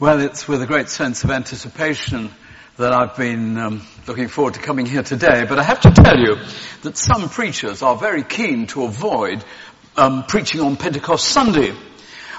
Well, 0.00 0.20
it's 0.20 0.46
with 0.46 0.62
a 0.62 0.66
great 0.66 0.88
sense 0.88 1.24
of 1.24 1.32
anticipation 1.32 2.30
that 2.76 2.92
I've 2.92 3.16
been 3.16 3.58
um, 3.58 3.84
looking 4.06 4.28
forward 4.28 4.54
to 4.54 4.60
coming 4.60 4.86
here 4.86 5.02
today. 5.02 5.44
But 5.44 5.58
I 5.58 5.64
have 5.64 5.80
to 5.80 5.90
tell 5.90 6.16
you 6.16 6.36
that 6.82 6.96
some 6.96 7.28
preachers 7.28 7.82
are 7.82 7.96
very 7.96 8.22
keen 8.22 8.68
to 8.68 8.84
avoid 8.84 9.44
um, 9.96 10.22
preaching 10.22 10.60
on 10.60 10.76
Pentecost 10.76 11.26
Sunday. 11.26 11.74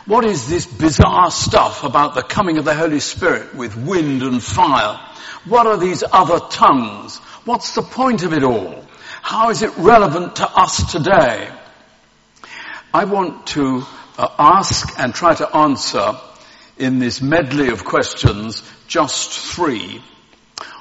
What 0.06 0.24
is 0.24 0.48
this 0.48 0.68
bizarre 0.68 1.32
stuff 1.32 1.84
about 1.84 2.16
the 2.16 2.22
coming 2.22 2.60
of 2.60 2.64
the 2.64 2.74
Holy 2.74 3.02
Spirit 3.02 3.54
with 3.54 3.76
wind 3.76 4.24
and 4.24 4.42
fire? 4.42 4.98
What 5.44 5.68
are 5.68 5.76
these 5.76 6.02
other 6.10 6.40
tongues? 6.40 7.18
What's 7.44 7.76
the 7.76 7.82
point 7.82 8.24
of 8.24 8.32
it 8.32 8.46
all? 8.46 8.86
How 9.22 9.50
is 9.50 9.64
it 9.64 9.78
relevant 9.78 10.38
to 10.38 10.50
us 10.50 10.94
today? 10.94 11.52
I 12.94 13.04
want 13.04 13.48
to 13.48 13.84
uh, 14.18 14.30
ask 14.40 14.98
and 14.98 15.14
try 15.14 15.36
to 15.36 15.58
answer 15.58 16.14
in 16.80 17.00
this 17.00 17.22
medley 17.22 17.70
of 17.70 17.84
questions 17.86 18.64
just 18.88 19.32
three. 19.32 20.02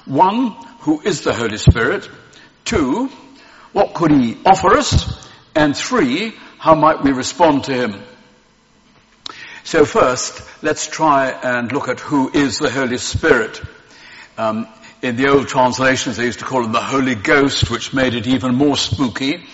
One, 0.06 0.52
who 0.80 1.00
is 1.00 1.22
the 1.22 1.34
Holy 1.34 1.58
Spirit? 1.58 2.08
Two, 2.64 3.10
what 3.72 3.94
could 3.94 4.10
he 4.10 4.38
offer 4.46 4.76
us? 4.76 5.28
And 5.54 5.76
three, 5.76 6.32
how 6.58 6.74
might 6.74 7.02
we 7.02 7.12
respond 7.12 7.64
to 7.64 7.74
him? 7.74 8.02
So 9.64 9.84
first, 9.84 10.42
let's 10.62 10.86
try 10.86 11.30
and 11.30 11.70
look 11.70 11.88
at 11.88 12.00
who 12.00 12.30
is 12.30 12.58
the 12.58 12.70
Holy 12.70 12.96
Spirit. 12.96 13.60
Um, 14.38 14.66
in 15.02 15.16
the 15.16 15.28
old 15.28 15.48
translations, 15.48 16.16
they 16.16 16.24
used 16.24 16.38
to 16.38 16.44
call 16.44 16.64
him 16.64 16.72
the 16.72 16.80
Holy 16.80 17.14
Ghost, 17.14 17.70
which 17.70 17.92
made 17.92 18.14
it 18.14 18.26
even 18.26 18.54
more 18.54 18.76
spooky. 18.76 19.44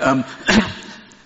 Um, 0.00 0.24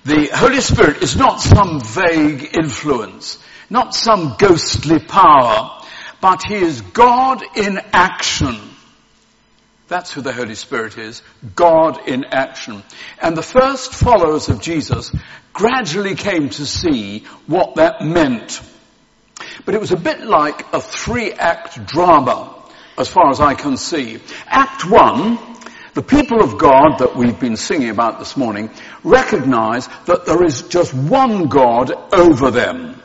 the 0.05 0.29
Holy 0.33 0.61
Spirit 0.61 1.03
is 1.03 1.17
not 1.17 1.41
some 1.41 1.81
vague 1.81 2.57
influence. 2.57 3.43
Not 3.71 3.95
some 3.95 4.37
ghostly 4.39 4.99
power, 4.99 5.83
but 6.21 6.43
He 6.45 6.57
is 6.57 6.81
God 6.81 7.43
in 7.57 7.79
action. 7.93 8.57
That's 9.89 10.13
who 10.13 10.21
the 10.21 10.33
Holy 10.33 10.55
Spirit 10.55 10.99
is. 10.99 11.23
God 11.55 12.09
in 12.09 12.25
action. 12.25 12.83
And 13.21 13.37
the 13.37 13.43
first 13.43 13.95
followers 13.95 14.49
of 14.49 14.61
Jesus 14.61 15.11
gradually 15.53 16.15
came 16.15 16.51
to 16.51 16.67
see 16.67 17.25
what 17.47 17.77
that 17.77 18.03
meant. 18.03 18.61
But 19.65 19.75
it 19.75 19.81
was 19.81 19.93
a 19.93 19.97
bit 19.97 20.21
like 20.21 20.73
a 20.73 20.81
three 20.81 21.33
act 21.33 21.87
drama, 21.87 22.55
as 22.99 23.09
far 23.09 23.31
as 23.31 23.41
I 23.41 23.55
can 23.55 23.77
see. 23.77 24.21
Act 24.47 24.89
one, 24.89 25.39
the 25.99 26.05
people 26.05 26.45
of 26.45 26.59
God 26.59 26.99
that 26.99 27.17
we've 27.17 27.41
been 27.41 27.57
singing 27.57 27.91
about 27.91 28.21
this 28.21 28.37
morning 28.37 28.71
recognize 29.03 29.89
that 30.07 30.27
there 30.27 30.45
is 30.45 30.63
just 30.63 30.95
one 30.95 31.49
God 31.49 31.91
over 32.15 32.53
them 32.53 33.03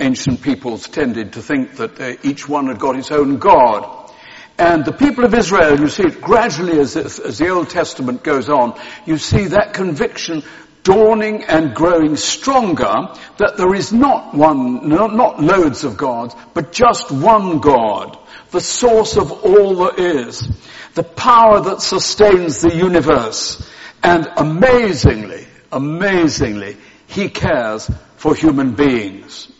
ancient 0.00 0.40
peoples 0.40 0.88
tended 0.88 1.34
to 1.34 1.42
think 1.42 1.76
that 1.76 2.00
uh, 2.00 2.16
each 2.22 2.48
one 2.48 2.68
had 2.68 2.78
got 2.78 2.96
its 2.96 3.10
own 3.10 3.36
God. 3.36 4.10
And 4.56 4.86
the 4.86 4.92
people 4.92 5.26
of 5.26 5.34
Israel, 5.34 5.78
you 5.78 5.88
see 5.88 6.04
it 6.04 6.22
gradually 6.22 6.80
as, 6.80 6.96
as 6.96 7.36
the 7.36 7.50
Old 7.50 7.68
Testament 7.68 8.22
goes 8.22 8.48
on, 8.48 8.80
you 9.04 9.18
see 9.18 9.48
that 9.48 9.74
conviction 9.74 10.42
dawning 10.82 11.44
and 11.44 11.74
growing 11.74 12.16
stronger 12.16 12.94
that 13.36 13.58
there 13.58 13.74
is 13.74 13.92
not 13.92 14.34
one, 14.34 14.88
not 14.88 15.42
loads 15.42 15.84
of 15.84 15.98
gods, 15.98 16.34
but 16.54 16.72
just 16.72 17.10
one 17.10 17.58
God, 17.58 18.18
the 18.50 18.62
source 18.62 19.18
of 19.18 19.30
all 19.44 19.76
there 19.76 20.26
is, 20.26 20.48
the 20.94 21.04
power 21.04 21.60
that 21.60 21.82
sustains 21.82 22.60
the 22.60 22.74
universe. 22.74 23.68
And 24.02 24.26
amazingly, 24.36 25.46
amazingly, 25.70 26.76
He 27.06 27.28
cares 27.28 27.90
for 28.16 28.34
human 28.34 28.74
beings. 28.74 29.50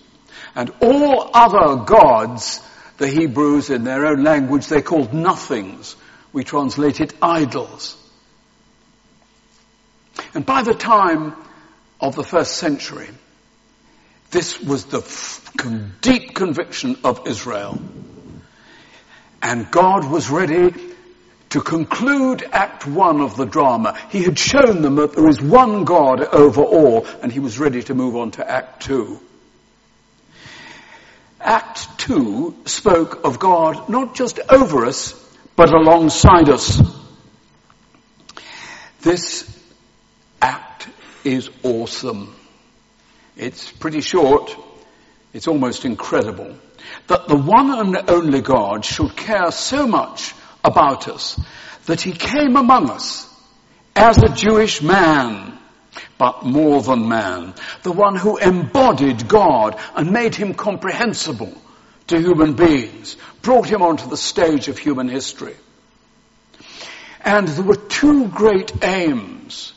And 0.55 0.70
all 0.81 1.31
other 1.33 1.84
gods, 1.84 2.61
the 2.98 3.09
Hebrews 3.09 3.70
in 3.70 3.84
their 3.84 4.06
own 4.06 4.25
language, 4.25 4.67
they 4.67 4.83
called 4.83 5.14
nothings. 5.14 5.97
We 6.33 6.45
translate 6.45 7.00
it 7.00 7.14
idols. 7.22 7.97
And 10.34 10.44
by 10.44 10.62
the 10.62 10.75
time 10.75 11.34
of 12.00 12.15
the 12.15 12.25
first 12.25 12.56
century, 12.56 13.09
this 14.31 14.60
was 14.60 14.84
the 14.87 14.99
f- 14.99 15.53
deep 16.00 16.34
conviction 16.34 16.99
of 17.05 17.26
Israel. 17.26 17.81
And 19.43 19.71
God 19.71 20.09
was 20.10 20.31
ready 20.31 20.90
to 21.50 21.61
conclude 21.61 22.43
Act 22.53 22.87
One 22.87 23.21
of 23.21 23.37
the 23.37 23.44
drama. 23.44 23.99
He 24.11 24.22
had 24.22 24.38
shown 24.38 24.83
them 24.83 24.97
that 24.97 25.12
there 25.15 25.28
is 25.28 25.41
one 25.41 25.84
God 25.84 26.22
over 26.22 26.62
all, 26.62 27.06
and 27.22 27.31
he 27.31 27.41
was 27.41 27.59
ready 27.59 27.83
to 27.84 27.94
move 27.94 28.16
on 28.16 28.31
to 28.33 28.49
Act 28.49 28.83
Two. 28.83 29.21
Act 31.41 31.99
2 32.00 32.55
spoke 32.66 33.25
of 33.25 33.38
God 33.38 33.88
not 33.88 34.15
just 34.15 34.38
over 34.50 34.84
us, 34.84 35.15
but 35.56 35.72
alongside 35.72 36.50
us. 36.50 36.83
This 39.00 39.49
act 40.43 40.88
is 41.25 41.49
awesome. 41.62 42.37
It's 43.37 43.72
pretty 43.72 44.03
short. 44.03 44.55
It's 45.32 45.49
almost 45.49 45.87
incredible 45.87 46.56
that 47.06 47.27
the 47.27 47.37
one 47.37 47.71
and 47.71 48.11
only 48.11 48.43
God 48.43 48.84
should 48.84 49.17
care 49.17 49.50
so 49.50 49.87
much 49.87 50.34
about 50.65 51.09
us 51.09 51.41
that 51.87 52.00
he 52.00 52.12
came 52.12 52.56
among 52.56 52.91
us 52.91 53.26
as 53.97 54.22
a 54.22 54.34
Jewish 54.34 54.82
man 54.82 55.59
but 56.19 56.44
more 56.44 56.82
than 56.82 57.09
man. 57.09 57.54
The 57.82 57.93
one 57.93 58.15
who 58.15 58.37
embodied 58.37 59.26
God 59.26 59.78
and 59.94 60.12
made 60.12 60.34
him 60.34 60.54
comprehensible 60.54 61.53
to 62.09 62.19
human 62.20 62.54
beings, 62.54 63.16
brought 63.41 63.66
him 63.66 63.82
onto 63.82 64.09
the 64.09 64.16
stage 64.16 64.69
of 64.69 64.76
human 64.76 65.09
history. 65.09 65.54
And 67.25 67.47
there 67.47 67.65
were 67.65 67.76
two 67.76 68.28
great 68.28 68.84
aims 68.84 69.72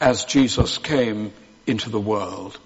as 0.00 0.24
Jesus 0.24 0.78
came 0.78 1.32
into 1.66 1.90
the 1.90 2.00
world. 2.00 2.58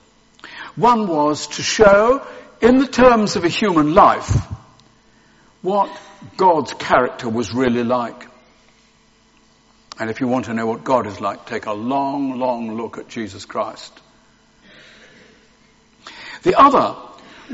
One 0.75 1.07
was 1.07 1.47
to 1.49 1.63
show, 1.63 2.27
in 2.61 2.79
the 2.79 2.87
terms 2.87 3.37
of 3.37 3.45
a 3.45 3.49
human 3.49 3.95
life, 3.95 4.37
what 5.61 5.91
God's 6.37 6.75
character 6.75 7.29
was 7.29 7.53
really 7.53 7.85
like. 7.85 8.27
And 9.99 10.11
if 10.11 10.21
you 10.21 10.29
want 10.29 10.47
to 10.47 10.55
know 10.55 10.67
what 10.67 10.85
God 10.85 11.07
is 11.07 11.21
like, 11.21 11.47
take 11.47 11.67
a 11.67 11.73
long, 11.73 12.39
long 12.39 12.77
look 12.77 12.99
at 12.99 13.09
Jesus 13.09 13.45
Christ. 13.45 13.93
The 16.43 16.59
other 16.61 16.97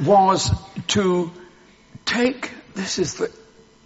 was 0.00 0.50
to 0.88 1.30
take, 2.06 2.50
this 2.74 2.98
is 2.98 3.14
the 3.14 3.30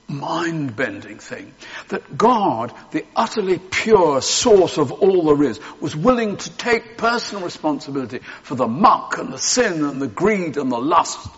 mind 0.07 0.77
bending 0.77 1.19
thing, 1.19 1.55
that 1.89 2.17
God, 2.17 2.73
the 2.93 3.05
utterly 3.17 3.59
pure 3.59 4.21
source 4.21 4.79
of 4.79 4.93
all 4.93 5.35
there 5.35 5.43
is, 5.43 5.59
was 5.81 5.97
willing 5.97 6.37
to 6.37 6.51
take 6.51 6.99
personal 6.99 7.45
responsibility 7.45 8.21
for 8.43 8.55
the 8.55 8.69
muck 8.69 9.19
and 9.19 9.33
the 9.33 9.39
sin 9.39 9.85
and 9.85 10.01
the 10.01 10.07
greed 10.07 10.57
and 10.57 10.71
the 10.71 10.79
lust 10.79 11.29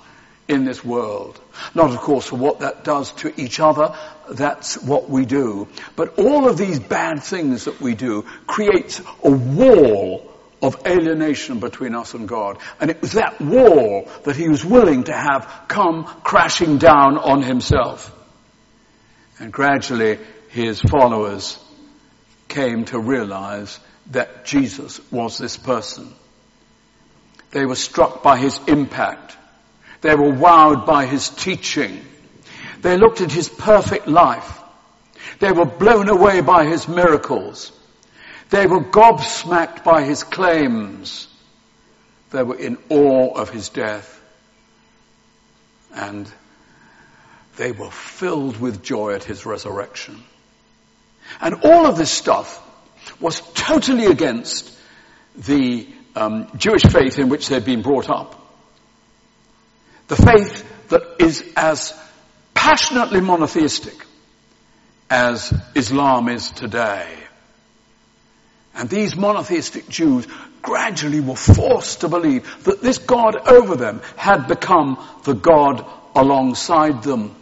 in 0.49 0.65
this 0.65 0.85
world. 0.85 1.41
Not 1.75 1.91
of 1.91 1.99
course 1.99 2.27
for 2.27 2.37
what 2.37 2.61
that 2.61 2.85
does 2.85 3.13
to 3.13 3.41
each 3.41 3.61
other, 3.61 3.97
that's 4.29 4.83
what 4.83 5.09
we 5.09 5.25
do. 5.25 5.69
But 5.97 6.19
all 6.19 6.49
of 6.49 6.59
these 6.59 6.79
bad 6.79 7.23
things 7.23 7.65
that 7.65 7.81
we 7.81 7.95
do 7.95 8.23
creates 8.47 9.01
a 9.23 9.31
wall 9.31 10.31
of 10.63 10.87
alienation 10.87 11.61
between 11.61 11.95
us 11.95 12.15
and 12.15 12.27
God. 12.27 12.59
And 12.81 12.91
it 12.91 13.01
was 13.01 13.13
that 13.13 13.41
wall 13.41 14.09
that 14.25 14.37
he 14.37 14.49
was 14.49 14.65
willing 14.65 15.05
to 15.05 15.13
have 15.13 15.65
come 15.69 16.05
crashing 16.05 16.79
down 16.79 17.19
on 17.19 17.43
himself. 17.43 18.11
And 19.39 19.53
gradually 19.53 20.19
his 20.49 20.81
followers 20.81 21.59
came 22.49 22.85
to 22.87 22.99
realize 22.99 23.79
that 24.11 24.45
Jesus 24.45 25.01
was 25.11 25.39
this 25.39 25.57
person. 25.57 26.13
They 27.51 27.67
were 27.67 27.75
struck 27.77 28.23
by 28.23 28.39
his 28.39 28.59
impact. 28.67 29.37
They 30.05 30.15
were 30.15 30.33
wowed 30.33 30.85
by 30.85 31.07
his 31.07 31.31
teaching. 31.31 32.05
They 32.83 32.99
looked 32.99 33.23
at 33.23 33.33
his 33.33 33.49
perfect 33.49 34.07
life. 34.07 34.61
They 35.39 35.51
were 35.51 35.65
blown 35.65 36.11
away 36.11 36.43
by 36.43 36.67
his 36.67 36.87
miracles. 36.87 37.73
They 38.51 38.67
were 38.67 38.85
gobsmacked 38.85 39.83
by 39.83 40.05
his 40.05 40.23
claims. 40.23 41.27
They 42.33 42.43
were 42.43 42.59
in 42.59 42.77
awe 42.91 43.31
of 43.35 43.49
his 43.49 43.71
death. 43.71 44.21
And 45.95 46.31
they 47.57 47.73
were 47.73 47.91
filled 47.91 48.61
with 48.61 48.83
joy 48.83 49.15
at 49.15 49.25
his 49.25 49.47
resurrection. 49.47 50.23
And 51.41 51.65
all 51.65 51.87
of 51.87 51.97
this 51.97 52.11
stuff 52.11 52.63
was 53.21 53.41
totally 53.55 54.05
against 54.05 54.71
the 55.35 55.89
um, 56.15 56.51
Jewish 56.59 56.83
faith 56.83 57.19
in 57.19 57.31
which 57.31 57.49
they'd 57.49 57.65
been 57.65 57.81
brought 57.81 58.11
up. 58.11 58.43
The 60.09 60.17
faith 60.17 60.89
that 60.89 61.03
is 61.19 61.45
as 61.57 61.99
passionately 62.53 63.21
monotheistic 63.21 63.95
as 65.11 65.53
Islam 65.75 66.29
is 66.29 66.51
today. 66.51 67.07
And 68.75 68.89
these 68.89 69.17
monotheistic 69.17 69.89
Jews 69.89 70.27
gradually 70.61 71.21
were 71.21 71.37
forced 71.37 72.01
to 72.01 72.09
believe 72.09 72.65
that 72.65 72.83
this 72.83 72.99
God 72.99 73.37
over 73.49 73.77
them 73.77 74.01
had 74.17 74.49
become 74.49 74.99
the 75.25 75.35
God 75.35 75.85
alongside 76.15 77.03
them. 77.03 77.35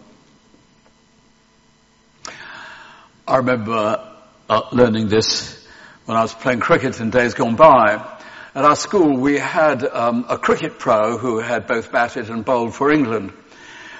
I 3.26 3.36
remember 3.36 4.16
uh, 4.48 4.62
learning 4.72 5.08
this 5.08 5.66
when 6.04 6.16
I 6.16 6.22
was 6.22 6.34
playing 6.34 6.60
cricket 6.60 7.00
in 7.00 7.10
days 7.10 7.34
gone 7.34 7.56
by. 7.56 8.11
At 8.54 8.66
our 8.66 8.76
school 8.76 9.16
we 9.16 9.38
had 9.38 9.82
um, 9.82 10.26
a 10.28 10.36
cricket 10.36 10.78
pro 10.78 11.16
who 11.16 11.38
had 11.38 11.66
both 11.66 11.90
batted 11.90 12.28
and 12.28 12.44
bowled 12.44 12.74
for 12.74 12.92
England. 12.92 13.32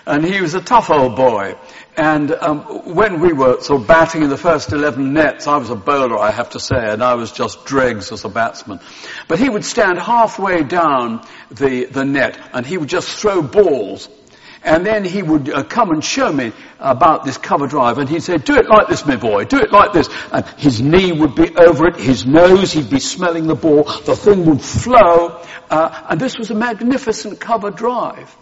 And 0.04 0.22
he 0.22 0.42
was 0.42 0.52
a 0.52 0.60
tough 0.60 0.90
old 0.90 1.16
boy. 1.16 1.54
And 1.96 2.30
um, 2.32 2.60
when 2.94 3.20
we 3.20 3.32
were 3.32 3.62
sort 3.62 3.80
of 3.80 3.86
batting 3.86 4.22
in 4.22 4.28
the 4.28 4.36
first 4.36 4.72
11 4.72 5.14
nets, 5.14 5.46
I 5.46 5.56
was 5.56 5.70
a 5.70 5.74
bowler, 5.74 6.18
I 6.18 6.32
have 6.32 6.50
to 6.50 6.60
say, 6.60 6.76
and 6.76 7.02
I 7.02 7.14
was 7.14 7.32
just 7.32 7.64
dregs 7.64 8.12
as 8.12 8.26
a 8.26 8.28
batsman. 8.28 8.80
But 9.26 9.38
he 9.38 9.48
would 9.48 9.64
stand 9.64 9.98
halfway 9.98 10.64
down 10.64 11.26
the, 11.50 11.86
the 11.86 12.04
net 12.04 12.38
and 12.52 12.66
he 12.66 12.76
would 12.76 12.90
just 12.90 13.08
throw 13.08 13.40
balls. 13.40 14.08
And 14.64 14.86
then 14.86 15.04
he 15.04 15.22
would 15.22 15.50
uh, 15.50 15.64
come 15.64 15.90
and 15.90 16.04
show 16.04 16.32
me 16.32 16.52
about 16.78 17.24
this 17.24 17.36
cover 17.36 17.66
drive 17.66 17.98
and 17.98 18.08
he'd 18.08 18.22
say, 18.22 18.36
do 18.38 18.54
it 18.54 18.68
like 18.68 18.88
this, 18.88 19.04
my 19.04 19.16
boy, 19.16 19.44
do 19.44 19.58
it 19.58 19.72
like 19.72 19.92
this. 19.92 20.08
And 20.30 20.46
his 20.56 20.80
knee 20.80 21.10
would 21.10 21.34
be 21.34 21.54
over 21.56 21.88
it, 21.88 21.96
his 21.96 22.24
nose, 22.26 22.72
he'd 22.72 22.90
be 22.90 23.00
smelling 23.00 23.46
the 23.46 23.56
ball, 23.56 23.84
the 23.84 24.14
thing 24.14 24.46
would 24.46 24.62
flow, 24.62 25.42
uh, 25.68 26.06
and 26.10 26.20
this 26.20 26.38
was 26.38 26.50
a 26.50 26.54
magnificent 26.54 27.40
cover 27.40 27.70
drive. 27.70 28.34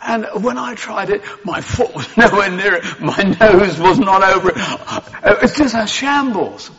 And 0.00 0.26
when 0.44 0.58
I 0.58 0.74
tried 0.74 1.10
it, 1.10 1.22
my 1.44 1.60
foot 1.60 1.94
was 1.94 2.16
nowhere 2.16 2.50
near 2.50 2.74
it. 2.74 3.00
My 3.00 3.22
nose 3.22 3.80
was 3.80 3.98
not 3.98 4.22
over 4.22 4.50
it. 4.50 5.42
It's 5.42 5.56
just 5.56 5.74
a 5.74 5.86
shambles. 5.86 6.70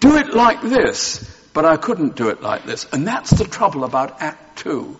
Do 0.00 0.16
it 0.16 0.32
like 0.32 0.62
this. 0.62 1.30
But 1.52 1.64
I 1.64 1.76
couldn't 1.76 2.16
do 2.16 2.30
it 2.30 2.42
like 2.42 2.64
this. 2.64 2.86
And 2.92 3.06
that's 3.06 3.30
the 3.30 3.44
trouble 3.44 3.84
about 3.84 4.20
Act 4.20 4.58
2. 4.58 4.98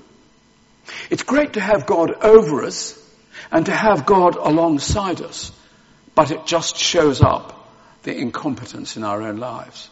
It's 1.10 1.22
great 1.22 1.54
to 1.54 1.60
have 1.60 1.86
God 1.86 2.12
over 2.22 2.64
us 2.64 2.98
and 3.50 3.66
to 3.66 3.72
have 3.72 4.06
God 4.06 4.36
alongside 4.36 5.20
us. 5.20 5.52
But 6.14 6.31
it 6.31 6.46
just 6.46 6.76
shows 6.76 7.22
up 7.22 7.50
the 8.02 8.16
incompetence 8.16 8.96
in 8.96 9.04
our 9.04 9.22
own 9.22 9.38
lives. 9.38 9.90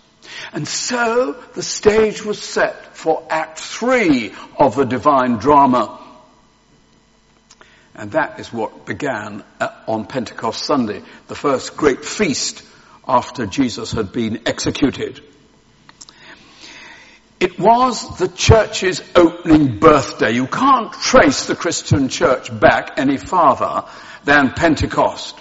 And 0.53 0.67
so 0.67 1.33
the 1.55 1.63
stage 1.63 2.25
was 2.25 2.41
set 2.41 2.97
for 2.97 3.27
Act 3.29 3.59
3 3.59 4.33
of 4.59 4.77
the 4.77 4.85
divine 4.85 5.39
drama 5.39 5.99
and 7.95 8.13
that 8.13 8.41
is 8.41 8.53
what 8.53 8.87
began 8.87 9.45
uh, 9.61 9.69
on 9.87 10.07
Pentecost 10.07 10.65
Sunday, 10.65 11.03
the 11.29 11.35
first 11.35 11.77
great 11.77 12.05
feast 12.05 12.63
after 13.07 13.47
Jesus 13.47 13.93
had 13.93 14.13
been 14.13 14.43
executed. 14.47 15.23
It 17.43 17.59
was 17.59 18.19
the 18.19 18.29
church's 18.29 19.03
opening 19.17 19.81
birthday. 19.81 20.31
You 20.31 20.47
can't 20.47 20.93
trace 20.93 21.47
the 21.47 21.57
Christian 21.57 22.09
church 22.09 22.57
back 22.61 22.93
any 22.99 23.17
farther 23.17 23.85
than 24.23 24.53
Pentecost. 24.53 25.41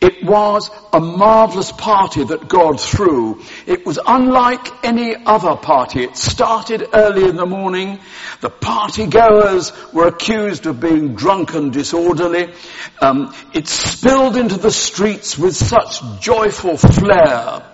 It 0.00 0.24
was 0.24 0.70
a 0.90 1.00
marvelous 1.00 1.70
party 1.70 2.24
that 2.24 2.48
God 2.48 2.80
threw. 2.80 3.42
It 3.66 3.84
was 3.84 3.98
unlike 4.06 4.86
any 4.86 5.16
other 5.16 5.54
party. 5.56 6.02
It 6.02 6.16
started 6.16 6.88
early 6.94 7.28
in 7.28 7.36
the 7.36 7.44
morning. 7.44 8.00
The 8.40 8.48
party 8.48 9.06
goers 9.06 9.74
were 9.92 10.06
accused 10.06 10.64
of 10.64 10.80
being 10.80 11.14
drunk 11.14 11.52
and 11.52 11.70
disorderly. 11.70 12.54
Um, 13.02 13.34
it 13.52 13.68
spilled 13.68 14.38
into 14.38 14.56
the 14.56 14.70
streets 14.70 15.36
with 15.36 15.54
such 15.54 16.00
joyful 16.20 16.78
flair 16.78 17.66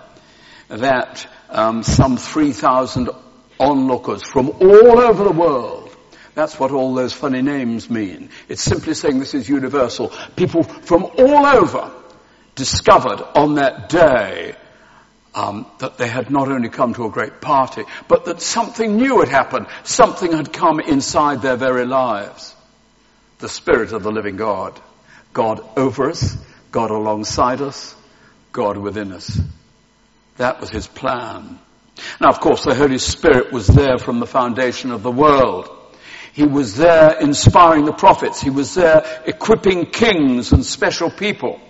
that 0.67 1.25
um, 1.49 1.83
some 1.83 2.17
3,000 2.17 3.09
onlookers 3.59 4.21
from 4.23 4.49
all 4.49 4.99
over 4.99 5.23
the 5.23 5.31
world 5.31 5.85
that's 6.35 6.59
what 6.59 6.71
all 6.71 6.93
those 6.93 7.13
funny 7.13 7.41
names 7.41 7.89
mean. 7.89 8.29
It's 8.49 8.61
simply 8.61 8.93
saying 8.93 9.19
this 9.19 9.33
is 9.33 9.47
universal. 9.47 10.11
People 10.35 10.63
from 10.63 11.05
all 11.05 11.45
over 11.45 11.91
discovered 12.55 13.21
on 13.35 13.55
that 13.55 13.87
day 13.87 14.55
um, 15.33 15.65
that 15.79 15.97
they 15.97 16.07
had 16.07 16.29
not 16.29 16.49
only 16.49 16.67
come 16.67 16.93
to 16.93 17.05
a 17.05 17.09
great 17.09 17.39
party, 17.39 17.83
but 18.09 18.25
that 18.25 18.41
something 18.41 18.97
new 18.97 19.21
had 19.21 19.29
happened. 19.29 19.67
Something 19.83 20.33
had 20.33 20.51
come 20.51 20.81
inside 20.81 21.41
their 21.41 21.55
very 21.55 21.85
lives. 21.85 22.53
The 23.39 23.49
Spirit 23.49 23.93
of 23.93 24.03
the 24.03 24.11
living 24.11 24.35
God. 24.35 24.79
God 25.31 25.61
over 25.77 26.09
us, 26.09 26.37
God 26.71 26.91
alongside 26.91 27.61
us, 27.61 27.95
God 28.51 28.77
within 28.77 29.13
us. 29.13 29.39
That 30.37 30.59
was 30.59 30.69
His 30.69 30.87
plan. 30.87 31.59
Now 32.19 32.29
of 32.29 32.39
course 32.39 32.63
the 32.63 32.75
Holy 32.75 32.97
Spirit 32.97 33.51
was 33.51 33.67
there 33.67 33.97
from 33.97 34.19
the 34.19 34.27
foundation 34.27 34.91
of 34.91 35.03
the 35.03 35.11
world. 35.11 35.69
He 36.33 36.43
was 36.43 36.75
there 36.75 37.17
inspiring 37.19 37.85
the 37.85 37.93
prophets. 37.93 38.41
He 38.41 38.49
was 38.49 38.75
there 38.75 39.23
equipping 39.25 39.85
kings 39.85 40.51
and 40.51 40.65
special 40.65 41.09
people 41.09 41.61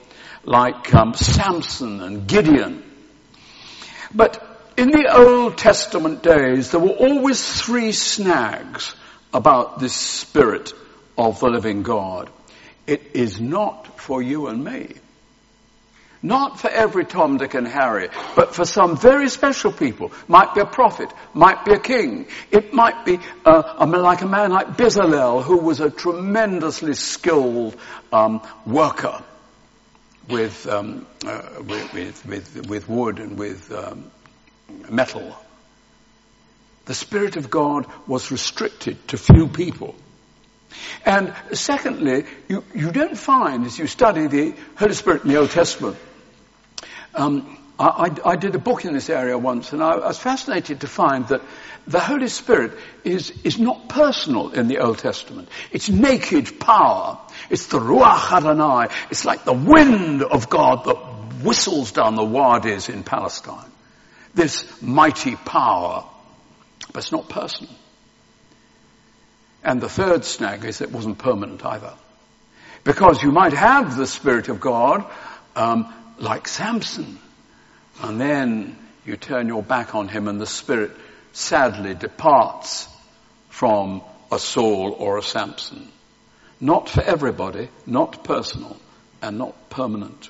like 0.43 0.93
um, 0.93 1.13
Samson 1.13 2.01
and 2.01 2.27
Gideon. 2.27 2.83
But 4.13 4.73
in 4.77 4.89
the 4.89 5.15
Old 5.15 5.57
Testament 5.57 6.23
days, 6.23 6.71
there 6.71 6.79
were 6.79 6.89
always 6.89 7.61
three 7.61 7.91
snags 7.91 8.95
about 9.33 9.79
this 9.79 9.95
Spirit 9.95 10.73
of 11.17 11.39
the 11.39 11.47
living 11.47 11.83
God. 11.83 12.29
It 12.87 13.11
is 13.13 13.39
not 13.39 13.99
for 13.99 14.21
you 14.21 14.47
and 14.47 14.63
me. 14.63 14.93
Not 16.25 16.59
for 16.59 16.71
every 16.71 17.05
Tom, 17.05 17.37
Dick 17.37 17.53
and 17.53 17.67
Harry, 17.67 18.09
but 18.35 18.55
for 18.55 18.65
some 18.65 18.97
very 18.97 19.29
special 19.29 19.71
people. 19.71 20.11
Might 20.27 20.55
be 20.55 20.61
a 20.61 20.65
prophet, 20.65 21.13
might 21.35 21.63
be 21.63 21.73
a 21.73 21.79
king. 21.79 22.25
It 22.49 22.73
might 22.73 23.05
be 23.05 23.19
uh, 23.45 23.85
like 23.87 24.21
a 24.21 24.27
man 24.27 24.49
like 24.49 24.69
Bezalel, 24.69 25.43
who 25.43 25.57
was 25.57 25.81
a 25.81 25.91
tremendously 25.91 26.95
skilled 26.95 27.77
um, 28.11 28.41
worker 28.65 29.21
with, 30.27 30.65
um, 30.65 31.05
uh, 31.27 31.43
with, 31.59 32.25
with, 32.25 32.67
with, 32.69 32.89
wood 32.89 33.19
and 33.19 33.37
with 33.37 33.71
um, 33.71 34.09
metal. 34.89 35.37
The 36.85 36.95
Spirit 36.95 37.35
of 37.35 37.51
God 37.51 37.85
was 38.07 38.31
restricted 38.31 39.09
to 39.09 39.19
few 39.19 39.47
people. 39.47 39.93
And 41.05 41.35
secondly, 41.53 42.25
you, 42.47 42.63
you 42.73 42.91
don't 42.91 43.15
find, 43.15 43.63
as 43.67 43.77
you 43.77 43.85
study 43.85 44.25
the 44.25 44.55
Holy 44.75 44.95
Spirit 44.95 45.21
in 45.21 45.29
the 45.29 45.37
Old 45.37 45.51
Testament, 45.51 45.97
um, 47.15 47.57
I, 47.77 48.15
I, 48.23 48.35
did 48.37 48.55
a 48.55 48.59
book 48.59 48.85
in 48.85 48.93
this 48.93 49.09
area 49.09 49.37
once, 49.37 49.73
and 49.73 49.83
I, 49.83 49.91
I, 49.91 50.07
was 50.07 50.17
fascinated 50.17 50.81
to 50.81 50.87
find 50.87 51.27
that 51.27 51.41
the 51.87 51.99
Holy 51.99 52.29
Spirit 52.29 52.71
is, 53.03 53.31
is 53.43 53.59
not 53.59 53.89
personal 53.89 54.51
in 54.51 54.67
the 54.67 54.79
Old 54.79 54.99
Testament. 54.99 55.49
It's 55.71 55.89
naked 55.89 56.59
power. 56.59 57.19
It's 57.49 57.67
the 57.67 57.79
Ruach 57.79 58.31
Adonai. 58.31 58.93
It's 59.11 59.25
like 59.25 59.43
the 59.43 59.53
wind 59.53 60.23
of 60.23 60.49
God 60.49 60.85
that 60.85 60.95
whistles 61.43 61.91
down 61.91 62.15
the 62.15 62.23
wadis 62.23 62.87
in 62.87 63.03
Palestine. 63.03 63.69
This 64.33 64.81
mighty 64.81 65.35
power, 65.35 66.05
but 66.93 67.03
it's 67.03 67.11
not 67.11 67.27
personal. 67.27 67.73
And 69.63 69.81
the 69.81 69.89
third 69.89 70.23
snag 70.23 70.63
is 70.63 70.79
it 70.81 70.91
wasn't 70.91 71.17
permanent 71.17 71.65
either. 71.65 71.93
Because 72.83 73.21
you 73.21 73.31
might 73.31 73.53
have 73.53 73.97
the 73.97 74.05
Spirit 74.05 74.47
of 74.47 74.59
God, 74.61 75.05
um, 75.55 75.93
like 76.17 76.47
Samson, 76.47 77.19
and 78.01 78.19
then 78.19 78.77
you 79.05 79.17
turn 79.17 79.47
your 79.47 79.63
back 79.63 79.95
on 79.95 80.07
him 80.07 80.27
and 80.27 80.39
the 80.39 80.47
Spirit 80.47 80.91
sadly 81.33 81.93
departs 81.93 82.87
from 83.49 84.01
a 84.31 84.39
Saul 84.39 84.95
or 84.97 85.17
a 85.17 85.23
Samson. 85.23 85.89
Not 86.59 86.89
for 86.89 87.01
everybody, 87.01 87.69
not 87.85 88.23
personal, 88.23 88.77
and 89.21 89.37
not 89.37 89.69
permanent. 89.69 90.29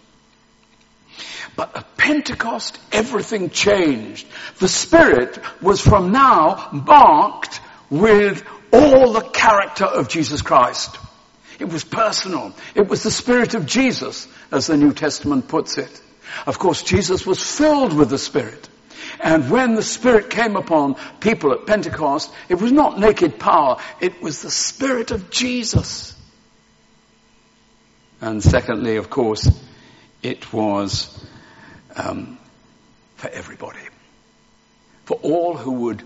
But 1.56 1.76
at 1.76 1.98
Pentecost, 1.98 2.78
everything 2.92 3.50
changed. 3.50 4.28
The 4.60 4.68
Spirit 4.68 5.40
was 5.62 5.80
from 5.80 6.12
now 6.12 6.70
marked 6.72 7.62
with 7.90 8.44
all 8.74 9.14
the 9.14 9.22
character 9.22 9.86
of 9.86 10.10
Jesus 10.10 10.42
Christ. 10.42 10.98
It 11.60 11.70
was 11.70 11.84
personal. 11.84 12.54
It 12.74 12.88
was 12.88 13.04
the 13.04 13.12
Spirit 13.12 13.54
of 13.54 13.66
Jesus, 13.66 14.28
as 14.52 14.68
the 14.68 14.78
New 14.78 14.94
Testament 14.94 15.48
puts 15.48 15.78
it. 15.78 16.02
Of 16.46 16.60
course, 16.60 16.84
Jesus 16.84 17.26
was 17.26 17.42
filled 17.42 17.94
with 17.94 18.10
the 18.10 18.18
Spirit. 18.18 18.70
And 19.20 19.50
when 19.50 19.76
the 19.76 19.84
Spirit 19.84 20.30
came 20.30 20.56
upon 20.56 20.96
people 21.20 21.54
at 21.54 21.66
Pentecost, 21.66 22.32
it 22.50 22.56
was 22.56 22.72
not 22.72 23.00
naked 23.00 23.40
power, 23.40 23.78
it 24.02 24.22
was 24.22 24.42
the 24.42 24.52
Spirit 24.52 25.12
of 25.12 25.30
Jesus. 25.30 26.14
And 28.22 28.44
secondly, 28.44 28.98
of 28.98 29.10
course, 29.10 29.50
it 30.24 30.52
was 30.52 31.26
um, 31.96 32.38
for 33.16 33.30
everybody. 33.30 33.80
For 35.06 35.18
all 35.18 35.56
who 35.56 35.72
would 35.72 36.04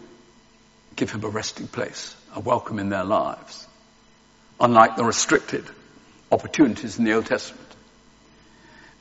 give 0.96 1.12
him 1.12 1.24
a 1.24 1.30
resting 1.30 1.68
place, 1.68 2.16
a 2.36 2.40
welcome 2.40 2.80
in 2.80 2.90
their 2.90 3.06
lives. 3.06 3.69
Unlike 4.60 4.98
the 4.98 5.06
restricted 5.06 5.66
opportunities 6.32 6.98
in 6.98 7.06
the 7.06 7.14
Old 7.14 7.26
Testament. 7.26 7.66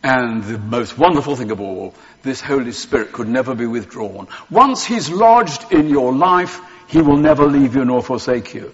And 0.02 0.44
the 0.44 0.58
most 0.58 0.96
wonderful 0.96 1.34
thing 1.34 1.50
of 1.50 1.60
all, 1.60 1.94
this 2.22 2.40
Holy 2.40 2.72
Spirit 2.72 3.12
could 3.12 3.28
never 3.28 3.54
be 3.54 3.66
withdrawn. 3.66 4.28
Once 4.50 4.84
He's 4.84 5.10
lodged 5.10 5.72
in 5.72 5.88
your 5.88 6.12
life, 6.12 6.60
He 6.88 7.02
will 7.02 7.16
never 7.16 7.46
leave 7.46 7.74
you 7.74 7.84
nor 7.84 8.02
forsake 8.02 8.54
you. 8.54 8.72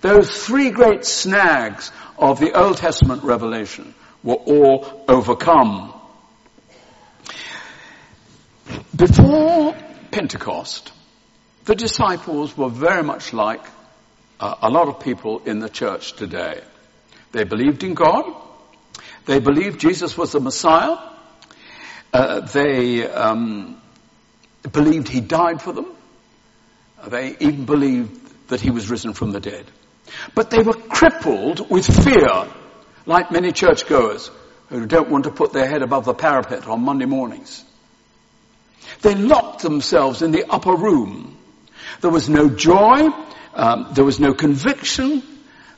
Those 0.00 0.44
three 0.44 0.70
great 0.70 1.04
snags 1.04 1.90
of 2.18 2.40
the 2.40 2.52
Old 2.52 2.78
Testament 2.78 3.22
revelation 3.22 3.94
were 4.22 4.34
all 4.34 5.04
overcome. 5.08 5.92
Before 8.94 9.76
Pentecost, 10.10 10.92
the 11.64 11.74
disciples 11.74 12.56
were 12.56 12.68
very 12.68 13.02
much 13.02 13.32
like 13.32 13.62
uh, 14.40 14.54
a 14.62 14.70
lot 14.70 14.88
of 14.88 15.00
people 15.00 15.40
in 15.40 15.60
the 15.60 15.68
church 15.68 16.14
today. 16.14 16.62
They 17.32 17.44
believed 17.44 17.82
in 17.82 17.94
God. 17.94 18.34
They 19.24 19.40
believed 19.40 19.80
Jesus 19.80 20.16
was 20.16 20.32
the 20.32 20.40
Messiah. 20.40 20.96
Uh, 22.12 22.40
they 22.40 23.06
um, 23.06 23.80
believed 24.72 25.08
he 25.08 25.20
died 25.20 25.60
for 25.60 25.72
them. 25.72 25.86
They 27.08 27.36
even 27.40 27.66
believed 27.66 28.48
that 28.48 28.60
he 28.60 28.70
was 28.70 28.88
risen 28.90 29.12
from 29.12 29.32
the 29.32 29.40
dead. 29.40 29.66
But 30.34 30.50
they 30.50 30.62
were 30.62 30.74
crippled 30.74 31.68
with 31.70 31.86
fear, 32.04 32.48
like 33.06 33.30
many 33.30 33.52
churchgoers 33.52 34.30
who 34.68 34.86
don't 34.86 35.10
want 35.10 35.24
to 35.24 35.30
put 35.30 35.52
their 35.52 35.68
head 35.68 35.82
above 35.82 36.04
the 36.04 36.14
parapet 36.14 36.66
on 36.66 36.82
Monday 36.82 37.06
mornings. 37.06 37.64
They 39.02 39.14
locked 39.14 39.62
themselves 39.62 40.22
in 40.22 40.30
the 40.30 40.44
upper 40.48 40.74
room. 40.74 41.36
There 42.00 42.10
was 42.10 42.28
no 42.28 42.48
joy. 42.48 43.08
Um, 43.56 43.88
there 43.94 44.04
was 44.04 44.20
no 44.20 44.34
conviction. 44.34 45.22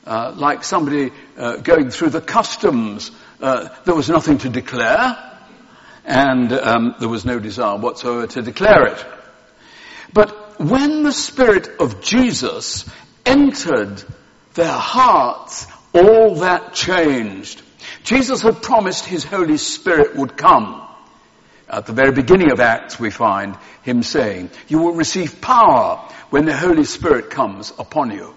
Uh, 0.05 0.33
like 0.37 0.65
somebody 0.65 1.13
uh, 1.37 1.57
going 1.59 1.91
through 1.91 2.11
the 2.11 2.21
customs, 2.21 3.11
uh, 3.41 3.69
there 3.85 3.95
was 3.95 4.09
nothing 4.09 4.39
to 4.39 4.49
declare, 4.49 5.17
and 6.05 6.53
um, 6.53 6.95
there 6.99 7.11
was 7.11 7.25
no 7.25 7.39
desire 7.39 7.79
whatsoever 7.79 8.27
to 8.27 8.43
declare 8.43 8.87
it. 8.87 9.07
But 10.13 10.59
when 10.59 11.03
the 11.03 11.13
Spirit 11.13 11.69
of 11.79 12.03
Jesus 12.03 12.89
entered 13.27 14.03
their 14.55 14.73
hearts, 14.73 15.67
all 15.95 16.37
that 16.37 16.75
changed. 16.75 17.63
Jesus 18.03 18.43
had 18.43 18.63
promised 18.63 19.05
His 19.05 19.25
Holy 19.25 19.59
Spirit 19.59 20.17
would 20.17 20.37
come. 20.37 20.88
At 21.71 21.87
the 21.87 21.93
very 21.93 22.13
beginning 22.13 22.51
of 22.51 22.61
Acts 22.61 22.99
we 22.99 23.11
find 23.11 23.57
Him 23.83 24.03
saying, 24.03 24.51
you 24.69 24.79
will 24.79 24.95
receive 24.95 25.41
power 25.41 26.09
when 26.31 26.47
the 26.47 26.57
Holy 26.57 26.85
Spirit 26.85 27.31
comes 27.31 27.73
upon 27.79 28.11
you. 28.11 28.35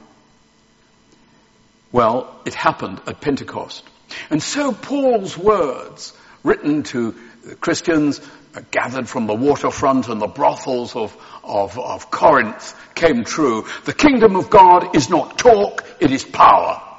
Well, 1.91 2.41
it 2.45 2.53
happened 2.53 3.01
at 3.07 3.21
Pentecost. 3.21 3.83
And 4.29 4.41
so 4.41 4.73
Paul's 4.73 5.37
words, 5.37 6.13
written 6.43 6.83
to 6.83 7.15
Christians 7.59 8.19
uh, 8.55 8.61
gathered 8.71 9.07
from 9.07 9.27
the 9.27 9.33
waterfront 9.33 10.09
and 10.09 10.21
the 10.21 10.27
brothels 10.27 10.95
of, 10.95 11.15
of, 11.43 11.77
of 11.79 12.11
Corinth, 12.11 12.75
came 12.95 13.23
true. 13.23 13.65
The 13.85 13.93
kingdom 13.93 14.35
of 14.35 14.49
God 14.49 14.95
is 14.95 15.09
not 15.09 15.37
talk, 15.37 15.85
it 15.99 16.11
is 16.11 16.25
power. 16.25 16.90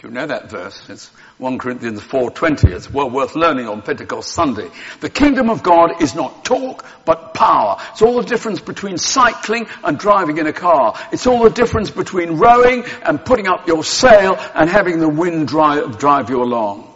Do 0.00 0.06
you 0.06 0.14
know 0.14 0.26
that 0.26 0.48
verse? 0.48 0.88
It's 0.88 1.08
1 1.38 1.58
Corinthians 1.58 2.00
4.20. 2.00 2.70
It's 2.70 2.88
well 2.88 3.10
worth 3.10 3.34
learning 3.34 3.66
on 3.66 3.82
Pentecost 3.82 4.30
Sunday. 4.30 4.70
The 5.00 5.10
kingdom 5.10 5.50
of 5.50 5.64
God 5.64 6.00
is 6.00 6.14
not 6.14 6.44
talk, 6.44 6.86
but 7.04 7.34
power. 7.34 7.78
It's 7.90 8.02
all 8.02 8.22
the 8.22 8.28
difference 8.28 8.60
between 8.60 8.96
cycling 8.96 9.66
and 9.82 9.98
driving 9.98 10.38
in 10.38 10.46
a 10.46 10.52
car. 10.52 10.96
It's 11.10 11.26
all 11.26 11.42
the 11.42 11.50
difference 11.50 11.90
between 11.90 12.36
rowing 12.36 12.84
and 13.02 13.24
putting 13.24 13.48
up 13.48 13.66
your 13.66 13.82
sail 13.82 14.36
and 14.54 14.70
having 14.70 15.00
the 15.00 15.08
wind 15.08 15.48
drive, 15.48 15.98
drive 15.98 16.30
you 16.30 16.44
along. 16.44 16.94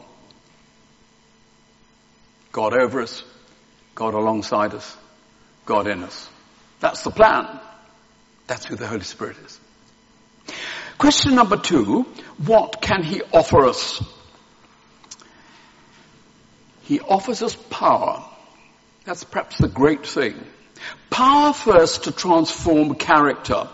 God 2.52 2.72
over 2.72 3.00
us, 3.00 3.24
God 3.96 4.14
alongside 4.14 4.74
us, 4.74 4.96
God 5.66 5.88
in 5.88 6.04
us. 6.04 6.28
That's 6.78 7.02
the 7.02 7.10
plan. 7.10 7.58
That's 8.46 8.64
who 8.64 8.76
the 8.76 8.86
Holy 8.86 9.02
Spirit 9.02 9.38
is. 9.44 9.58
Question 11.02 11.34
number 11.34 11.56
two, 11.56 12.06
what 12.46 12.80
can 12.80 13.02
he 13.02 13.22
offer 13.32 13.66
us? 13.66 14.00
He 16.82 17.00
offers 17.00 17.42
us 17.42 17.56
power. 17.56 18.24
That's 19.04 19.24
perhaps 19.24 19.58
the 19.58 19.66
great 19.66 20.06
thing. 20.06 20.36
Power 21.10 21.54
first 21.54 22.04
to 22.04 22.12
transform 22.12 22.94
character. 22.94 23.68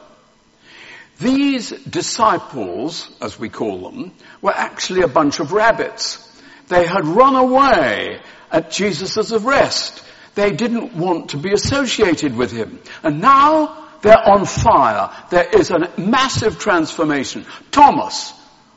These 1.20 1.68
disciples, 1.82 3.10
as 3.20 3.38
we 3.38 3.50
call 3.50 3.90
them, 3.90 4.14
were 4.40 4.56
actually 4.56 5.02
a 5.02 5.06
bunch 5.08 5.38
of 5.38 5.52
rabbits. 5.52 6.26
They 6.68 6.86
had 6.86 7.04
run 7.04 7.36
away 7.36 8.22
at 8.50 8.70
Jesus' 8.70 9.32
arrest. 9.32 10.02
They 10.34 10.52
didn't 10.52 10.94
want 10.94 11.32
to 11.32 11.36
be 11.36 11.52
associated 11.52 12.34
with 12.34 12.52
him. 12.52 12.80
And 13.02 13.20
now 13.20 13.87
they're 14.02 14.28
on 14.28 14.46
fire. 14.46 15.10
There 15.30 15.48
is 15.48 15.70
a 15.70 15.92
massive 15.98 16.58
transformation. 16.58 17.46
Thomas 17.70 18.32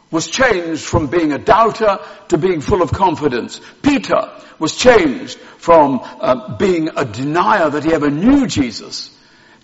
was 0.10 0.28
changed 0.28 0.84
from 0.84 1.08
being 1.08 1.32
a 1.32 1.38
doubter 1.38 2.00
to 2.30 2.38
being 2.38 2.62
full 2.62 2.82
of 2.82 2.92
confidence. 2.92 3.62
Peter 3.82 4.30
was 4.60 4.76
changed 4.76 5.38
from 5.58 6.02
uh, 6.04 6.58
being 6.58 6.90
a 6.96 7.06
denier 7.06 7.70
that 7.70 7.84
he 7.84 7.94
ever 7.94 8.10
knew 8.10 8.46
Jesus 8.46 9.18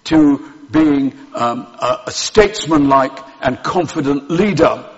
to 0.05 0.53
being 0.71 1.17
um, 1.33 1.61
a, 1.79 2.03
a 2.07 2.11
statesman-like 2.11 3.17
and 3.41 3.61
confident 3.61 4.31
leader. 4.31 4.89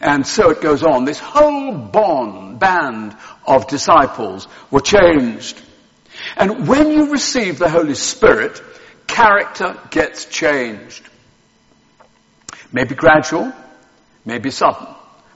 And 0.00 0.26
so 0.26 0.50
it 0.50 0.60
goes 0.60 0.82
on. 0.82 1.04
This 1.04 1.18
whole 1.18 1.76
bond, 1.76 2.58
band 2.58 3.16
of 3.46 3.66
disciples 3.66 4.48
were 4.70 4.80
changed. 4.80 5.60
And 6.36 6.66
when 6.66 6.90
you 6.92 7.12
receive 7.12 7.58
the 7.58 7.68
Holy 7.68 7.94
Spirit, 7.94 8.60
character 9.08 9.76
gets 9.90 10.26
changed. 10.26 11.02
Maybe 12.72 12.94
gradual, 12.94 13.52
maybe 14.24 14.50
sudden, 14.50 14.86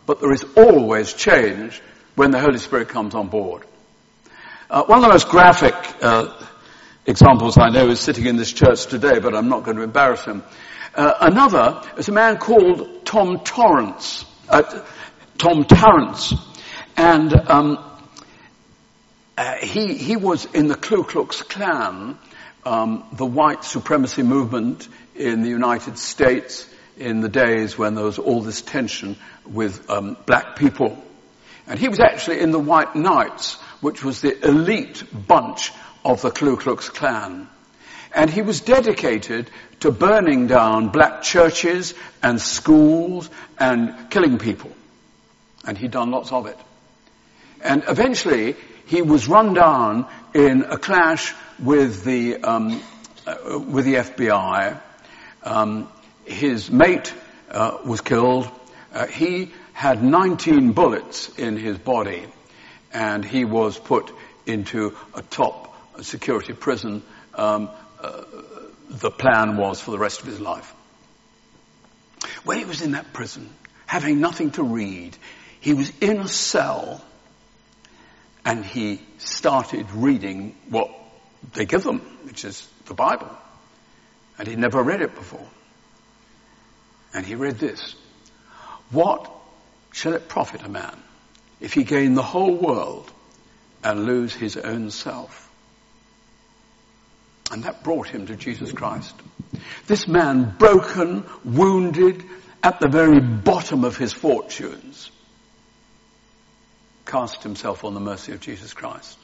but 0.06 0.20
there 0.20 0.32
is 0.32 0.44
always 0.56 1.12
change 1.14 1.82
when 2.14 2.30
the 2.30 2.38
Holy 2.38 2.58
Spirit 2.58 2.90
comes 2.90 3.14
on 3.14 3.28
board. 3.28 3.64
Uh, 4.70 4.84
one 4.84 4.98
of 4.98 5.02
the 5.02 5.08
most 5.08 5.28
graphic 5.28 5.74
uh, 6.02 6.28
examples 7.06 7.58
I 7.58 7.70
know 7.70 7.88
is 7.88 8.00
sitting 8.00 8.26
in 8.26 8.36
this 8.36 8.52
church 8.52 8.86
today, 8.86 9.18
but 9.18 9.34
I'm 9.34 9.48
not 9.48 9.64
going 9.64 9.76
to 9.76 9.82
embarrass 9.82 10.24
him. 10.24 10.42
Uh, 10.94 11.14
another 11.20 11.82
is 11.96 12.08
a 12.08 12.12
man 12.12 12.36
called 12.36 13.04
Tom 13.06 13.40
Torrance, 13.44 14.26
uh, 14.48 14.84
Tom 15.38 15.64
Tarrants, 15.64 16.34
and 16.96 17.34
um, 17.48 17.78
uh, 19.38 19.56
he 19.56 19.94
he 19.94 20.16
was 20.16 20.44
in 20.44 20.68
the 20.68 20.74
Ku 20.74 21.04
Klux 21.04 21.42
Klan 21.42 22.18
um, 22.64 23.04
the 23.12 23.26
white 23.26 23.64
supremacy 23.64 24.22
movement 24.22 24.88
in 25.14 25.42
the 25.42 25.48
United 25.48 25.98
States 25.98 26.68
in 26.96 27.20
the 27.20 27.28
days 27.28 27.76
when 27.76 27.94
there 27.94 28.04
was 28.04 28.18
all 28.18 28.42
this 28.42 28.62
tension 28.62 29.16
with 29.46 29.90
um, 29.90 30.16
black 30.26 30.56
people. 30.56 31.02
And 31.66 31.78
he 31.78 31.88
was 31.88 32.00
actually 32.00 32.40
in 32.40 32.50
the 32.50 32.58
White 32.58 32.94
Knights, 32.94 33.54
which 33.80 34.04
was 34.04 34.20
the 34.20 34.46
elite 34.46 35.02
bunch 35.12 35.72
of 36.04 36.22
the 36.22 36.30
Ku 36.30 36.56
Klux 36.56 36.88
Klan. 36.88 37.48
And 38.14 38.28
he 38.28 38.42
was 38.42 38.60
dedicated 38.60 39.50
to 39.80 39.90
burning 39.90 40.46
down 40.46 40.88
black 40.88 41.22
churches 41.22 41.94
and 42.22 42.40
schools 42.40 43.30
and 43.58 44.10
killing 44.10 44.38
people. 44.38 44.70
And 45.64 45.78
he'd 45.78 45.92
done 45.92 46.10
lots 46.10 46.30
of 46.30 46.46
it. 46.46 46.58
And 47.62 47.84
eventually 47.88 48.56
he 48.86 49.02
was 49.02 49.28
run 49.28 49.54
down 49.54 50.06
in 50.34 50.62
a 50.62 50.78
clash 50.78 51.34
with 51.58 52.04
the 52.04 52.42
um, 52.42 52.82
uh, 53.26 53.58
with 53.58 53.84
the 53.84 53.94
FBI. 53.94 54.80
Um, 55.42 55.88
his 56.24 56.70
mate 56.70 57.12
uh, 57.50 57.78
was 57.84 58.00
killed. 58.00 58.50
Uh, 58.92 59.06
he 59.06 59.50
had 59.72 60.02
19 60.02 60.72
bullets 60.72 61.28
in 61.38 61.56
his 61.56 61.78
body, 61.78 62.26
and 62.92 63.24
he 63.24 63.44
was 63.44 63.78
put 63.78 64.12
into 64.46 64.96
a 65.14 65.22
top 65.22 65.74
security 66.02 66.52
prison. 66.52 67.02
Um, 67.34 67.70
uh, 68.00 68.24
the 68.88 69.10
plan 69.10 69.56
was 69.56 69.80
for 69.80 69.90
the 69.90 69.98
rest 69.98 70.20
of 70.20 70.26
his 70.26 70.40
life. 70.40 70.74
When 72.44 72.58
he 72.58 72.64
was 72.64 72.82
in 72.82 72.92
that 72.92 73.12
prison, 73.12 73.48
having 73.86 74.20
nothing 74.20 74.50
to 74.52 74.62
read, 74.62 75.16
he 75.60 75.74
was 75.74 75.92
in 76.00 76.18
a 76.18 76.28
cell 76.28 77.02
and 78.44 78.64
he 78.64 79.00
started 79.18 79.90
reading 79.92 80.56
what 80.68 80.90
they 81.52 81.64
give 81.64 81.84
them, 81.84 82.00
which 82.24 82.44
is 82.44 82.66
the 82.86 82.94
Bible. 82.94 83.30
And 84.38 84.48
he'd 84.48 84.58
never 84.58 84.82
read 84.82 85.02
it 85.02 85.14
before. 85.14 85.46
And 87.14 87.24
he 87.26 87.34
read 87.34 87.58
this. 87.58 87.94
What 88.90 89.30
shall 89.92 90.14
it 90.14 90.28
profit 90.28 90.62
a 90.62 90.68
man 90.68 90.96
if 91.60 91.74
he 91.74 91.84
gain 91.84 92.14
the 92.14 92.22
whole 92.22 92.54
world 92.54 93.10
and 93.84 94.04
lose 94.04 94.34
his 94.34 94.56
own 94.56 94.90
self? 94.90 95.50
And 97.50 97.64
that 97.64 97.84
brought 97.84 98.08
him 98.08 98.26
to 98.26 98.36
Jesus 98.36 98.72
Christ. 98.72 99.14
This 99.86 100.08
man 100.08 100.54
broken, 100.58 101.24
wounded, 101.44 102.24
at 102.62 102.80
the 102.80 102.88
very 102.88 103.20
bottom 103.20 103.84
of 103.84 103.96
his 103.96 104.12
fortunes, 104.12 105.10
cast 107.12 107.42
himself 107.42 107.84
on 107.84 107.92
the 107.92 108.00
mercy 108.00 108.32
of 108.32 108.40
Jesus 108.40 108.72
Christ. 108.72 109.18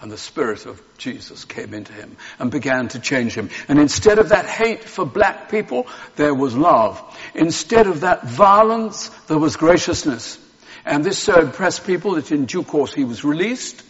And 0.00 0.10
the 0.10 0.18
Spirit 0.18 0.66
of 0.66 0.82
Jesus 0.98 1.44
came 1.44 1.72
into 1.72 1.92
him 1.92 2.16
and 2.40 2.50
began 2.50 2.88
to 2.88 2.98
change 2.98 3.34
him. 3.36 3.48
And 3.68 3.78
instead 3.78 4.18
of 4.18 4.30
that 4.30 4.44
hate 4.44 4.82
for 4.82 5.06
black 5.06 5.48
people, 5.48 5.86
there 6.16 6.34
was 6.34 6.56
love. 6.56 7.00
Instead 7.36 7.86
of 7.86 8.00
that 8.00 8.24
violence, 8.24 9.10
there 9.28 9.38
was 9.38 9.54
graciousness. 9.54 10.40
And 10.84 11.04
this 11.04 11.20
so 11.20 11.40
impressed 11.40 11.86
people 11.86 12.16
that 12.16 12.32
in 12.32 12.46
due 12.46 12.64
course 12.64 12.92
he 12.92 13.04
was 13.04 13.22
released. 13.22 13.80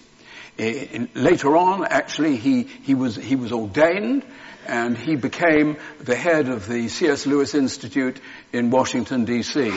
Eh, 0.59 0.89
in, 0.93 1.09
later 1.15 1.57
on, 1.57 1.87
actually, 1.87 2.37
he, 2.37 2.65
he, 2.65 2.95
was, 2.95 3.17
he 3.17 3.37
was 3.37 3.51
ordained 3.51 4.27
and 4.67 4.99
he 4.99 5.17
became 5.17 5.79
the 6.01 6.15
head 6.15 6.51
of 6.51 6.69
the 6.69 6.89
C.S. 6.89 7.27
Lewis 7.27 7.55
Institute 7.55 8.21
in 8.53 8.69
Washington, 8.69 9.25
D.C. 9.25 9.73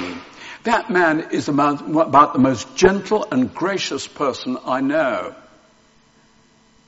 That 0.66 0.90
man 0.90 1.30
is 1.32 1.48
about, 1.48 1.82
about 1.82 2.34
the 2.34 2.40
most 2.40 2.76
gentle 2.76 3.26
and 3.32 3.54
gracious 3.54 4.08
person 4.08 4.58
I 4.66 4.82
know. 4.82 5.36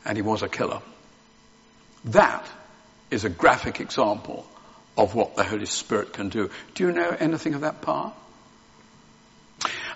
And 0.03 0.17
he 0.17 0.23
was 0.23 0.41
a 0.41 0.49
killer. 0.49 0.81
That 2.05 2.45
is 3.11 3.23
a 3.23 3.29
graphic 3.29 3.79
example 3.79 4.47
of 4.97 5.13
what 5.13 5.35
the 5.35 5.43
Holy 5.43 5.67
Spirit 5.67 6.13
can 6.13 6.29
do. 6.29 6.49
Do 6.73 6.87
you 6.87 6.91
know 6.91 7.15
anything 7.19 7.53
of 7.53 7.61
that 7.61 7.83
power? 7.83 8.13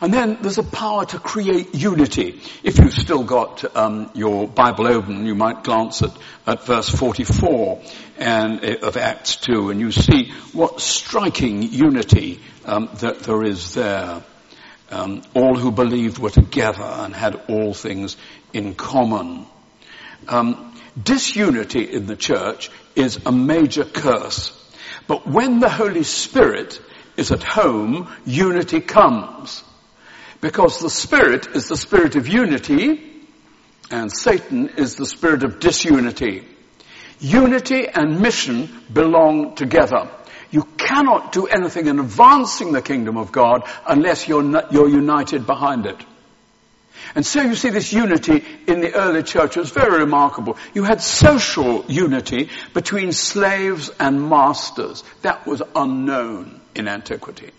And 0.01 0.11
then 0.11 0.39
there's 0.41 0.57
a 0.57 0.63
power 0.63 1.05
to 1.05 1.19
create 1.19 1.75
unity. 1.75 2.41
If 2.63 2.79
you've 2.79 2.91
still 2.91 3.23
got 3.23 3.77
um, 3.77 4.09
your 4.15 4.47
Bible 4.47 4.87
open, 4.87 5.27
you 5.27 5.35
might 5.35 5.63
glance 5.63 6.01
at, 6.01 6.17
at 6.47 6.65
verse 6.65 6.89
44 6.89 7.79
and, 8.17 8.65
uh, 8.65 8.77
of 8.81 8.97
Acts 8.97 9.35
2, 9.35 9.69
and 9.69 9.79
you 9.79 9.91
see 9.91 10.31
what 10.53 10.81
striking 10.81 11.61
unity 11.61 12.39
um, 12.65 12.89
that 12.95 13.19
there 13.19 13.43
is 13.43 13.75
there. 13.75 14.23
Um, 14.89 15.21
all 15.35 15.55
who 15.55 15.71
believed 15.71 16.17
were 16.17 16.31
together 16.31 16.83
and 16.83 17.15
had 17.15 17.39
all 17.47 17.75
things 17.75 18.17
in 18.53 18.73
common. 18.73 19.45
Um, 20.27 20.75
disunity 21.01 21.83
in 21.83 22.07
the 22.07 22.17
church 22.17 22.71
is 22.95 23.19
a 23.27 23.31
major 23.31 23.85
curse. 23.85 24.51
But 25.05 25.27
when 25.27 25.59
the 25.59 25.69
Holy 25.69 26.03
Spirit 26.03 26.81
is 27.17 27.31
at 27.31 27.43
home, 27.43 28.11
unity 28.25 28.81
comes. 28.81 29.63
Because 30.41 30.79
the 30.79 30.89
Spirit 30.89 31.47
is 31.55 31.67
the 31.67 31.77
Spirit 31.77 32.15
of 32.15 32.27
unity 32.27 33.11
and 33.91 34.11
Satan 34.11 34.69
is 34.77 34.95
the 34.95 35.05
Spirit 35.05 35.43
of 35.43 35.59
disunity. 35.59 36.47
Unity 37.19 37.87
and 37.87 38.19
mission 38.19 38.83
belong 38.91 39.55
together. 39.55 40.09
You 40.49 40.63
cannot 40.63 41.31
do 41.31 41.45
anything 41.45 41.87
in 41.87 41.99
advancing 41.99 42.71
the 42.73 42.81
kingdom 42.81 43.17
of 43.17 43.31
God 43.31 43.63
unless 43.85 44.27
you're, 44.27 44.43
you're 44.71 44.89
united 44.89 45.45
behind 45.45 45.85
it. 45.85 46.03
And 47.15 47.25
so 47.25 47.41
you 47.41 47.55
see 47.55 47.69
this 47.69 47.93
unity 47.93 48.43
in 48.67 48.81
the 48.81 48.93
early 48.93 49.23
church 49.23 49.55
was 49.55 49.69
very 49.69 49.99
remarkable. 49.99 50.57
You 50.73 50.83
had 50.83 51.01
social 51.01 51.85
unity 51.87 52.49
between 52.73 53.11
slaves 53.11 53.91
and 53.99 54.29
masters. 54.29 55.03
That 55.21 55.45
was 55.45 55.61
unknown 55.75 56.61
in 56.75 56.87
antiquity. 56.87 57.51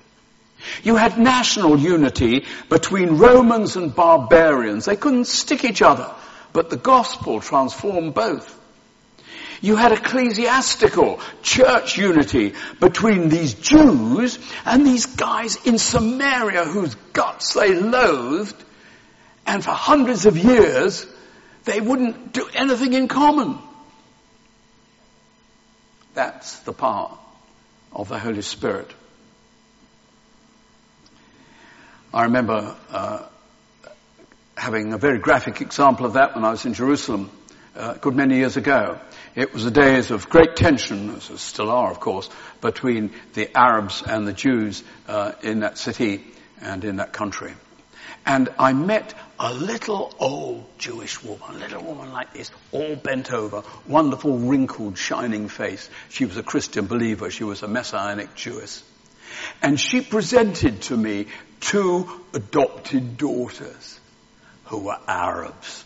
You 0.83 0.97
had 0.97 1.19
national 1.19 1.79
unity 1.79 2.45
between 2.69 3.19
Romans 3.19 3.77
and 3.77 3.95
barbarians. 3.95 4.85
They 4.85 4.97
couldn't 4.97 5.27
stick 5.27 5.65
each 5.65 5.83
other, 5.83 6.11
but 6.53 6.71
the 6.71 6.77
gospel 6.77 7.41
transformed 7.41 8.15
both. 8.15 8.59
You 9.61 9.77
had 9.77 9.93
ecclesiastical 9.93 11.21
church 11.43 11.97
unity 11.97 12.55
between 12.81 13.29
these 13.29 13.55
Jews 13.55 14.39
and 14.65 14.85
these 14.85 15.07
guys 15.07 15.57
in 15.65 15.79
Samaria 15.79 16.65
whose 16.65 16.97
guts 17.13 17.55
they 17.55 17.75
loathed, 17.75 18.57
and 19.47 19.63
for 19.63 19.71
hundreds 19.71 20.27
of 20.27 20.37
years 20.37 21.07
they 21.65 21.81
wouldn't 21.81 22.33
do 22.33 22.49
anything 22.55 22.93
in 22.93 23.07
common. 23.07 23.57
That's 26.15 26.59
the 26.61 26.73
power 26.73 27.17
of 27.93 28.09
the 28.09 28.19
Holy 28.19 28.43
Spirit. 28.43 28.91
I 32.15 32.25
remember 32.25 32.77
uh, 32.91 33.23
having 34.55 34.93
a 34.93 34.99
very 34.99 35.19
graphic 35.19 35.63
example 35.63 36.05
of 36.05 36.15
that 36.15 36.35
when 36.35 36.45
I 36.45 36.51
was 36.51 36.67
in 36.67 36.75
Jerusalem 36.75 37.31
uh, 37.75 37.95
a 37.97 37.99
good 37.99 38.15
many 38.15 38.37
years 38.37 38.59
ago. 38.59 39.01
It 39.35 39.55
was 39.55 39.65
the 39.65 39.71
days 39.71 40.11
of 40.11 40.29
great 40.29 40.55
tension, 40.55 41.15
as 41.15 41.41
still 41.41 41.71
are 41.71 41.91
of 41.91 42.01
course, 42.01 42.29
between 42.61 43.13
the 43.33 43.57
Arabs 43.57 44.03
and 44.07 44.29
the 44.29 44.35
Jews 44.35 44.85
uh, 45.09 45.33
in 45.43 45.61
that 45.61 45.79
city 45.79 46.23
and 46.61 46.85
in 46.85 46.97
that 46.97 47.15
country. 47.15 47.55
And 48.27 48.51
I 48.59 48.75
met 48.75 49.15
a 49.41 49.55
little 49.55 50.15
old 50.19 50.67
Jewish 50.79 51.23
woman, 51.25 51.57
a 51.57 51.59
little 51.59 51.83
woman 51.83 52.13
like 52.13 52.35
this, 52.35 52.51
all 52.73 52.95
bent 52.95 53.33
over, 53.33 53.63
wonderful 53.89 54.37
wrinkled 54.37 54.99
shining 54.99 55.49
face. 55.49 55.89
She 56.11 56.27
was 56.27 56.37
a 56.37 56.43
Christian 56.43 56.87
believer, 56.87 57.31
she 57.31 57.45
was 57.45 57.63
a 57.63 57.69
Messianic 57.69 58.35
Jewess. 58.35 58.85
And 59.63 59.79
she 59.79 60.01
presented 60.01 60.83
to 60.83 60.97
me 60.97 61.27
two 61.61 62.11
adopted 62.35 63.17
daughters 63.17 64.01
who 64.65 64.79
were 64.79 64.99
Arabs. 65.07 65.85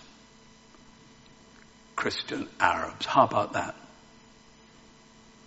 Christian 1.95 2.49
Arabs. 2.59 3.05
How 3.05 3.25
about 3.25 3.53
that? 3.53 3.75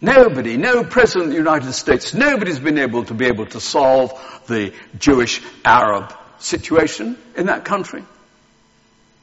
Nobody, 0.01 0.55
no 0.57 0.83
president 0.83 1.25
of 1.25 1.31
the 1.31 1.37
United 1.37 1.73
States, 1.73 2.13
nobody's 2.13 2.59
been 2.59 2.77
able 2.77 3.03
to 3.05 3.13
be 3.13 3.25
able 3.25 3.47
to 3.47 3.59
solve 3.59 4.13
the 4.47 4.73
Jewish 4.97 5.41
Arab 5.65 6.13
situation 6.37 7.17
in 7.35 7.47
that 7.47 7.65
country. 7.65 8.03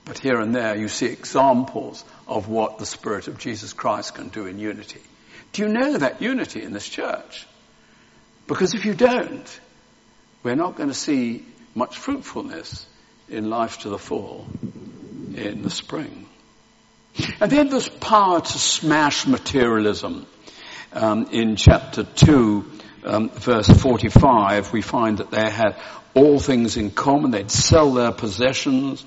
But 0.05 0.19
here 0.19 0.39
and 0.39 0.55
there 0.55 0.77
you 0.77 0.89
see 0.89 1.07
examples 1.07 2.05
of 2.29 2.49
what 2.49 2.79
the 2.79 2.87
Spirit 2.87 3.27
of 3.27 3.39
Jesus 3.39 3.73
Christ 3.73 4.15
can 4.15 4.29
do 4.29 4.47
in 4.47 4.59
unity. 4.59 5.01
Do 5.53 5.63
you 5.63 5.69
know 5.69 5.97
that 5.97 6.21
unity 6.21 6.63
in 6.63 6.73
this 6.73 6.89
church? 6.89 7.47
Because 8.47 8.75
if 8.75 8.85
you 8.85 8.95
don't, 8.95 9.61
we're 10.43 10.55
not 10.55 10.77
going 10.77 10.89
to 10.89 10.95
see 10.95 11.45
much 11.75 11.99
fruitfulness 11.99 12.87
in 13.29 13.51
life 13.51 13.81
to 13.81 13.89
the 13.89 13.99
full 13.99 14.47
in 15.35 15.63
the 15.63 15.71
spring. 15.71 16.27
And 17.41 17.51
then 17.51 17.69
there's 17.69 17.89
power 17.89 18.41
to 18.41 18.59
smash 18.59 19.27
materialism. 19.27 20.27
Um, 20.93 21.29
in 21.33 21.57
chapter 21.57 22.05
2, 22.05 22.73
um, 23.05 23.31
verse 23.31 23.69
45, 23.69 24.73
we 24.73 24.83
find 24.83 25.19
that 25.19 25.31
they 25.31 25.51
had 25.51 25.77
all 26.15 26.39
things 26.39 26.77
in 26.77 26.91
common. 26.91 27.31
They'd 27.31 27.51
sell 27.51 27.93
their 27.93 28.13
possessions 28.13 29.05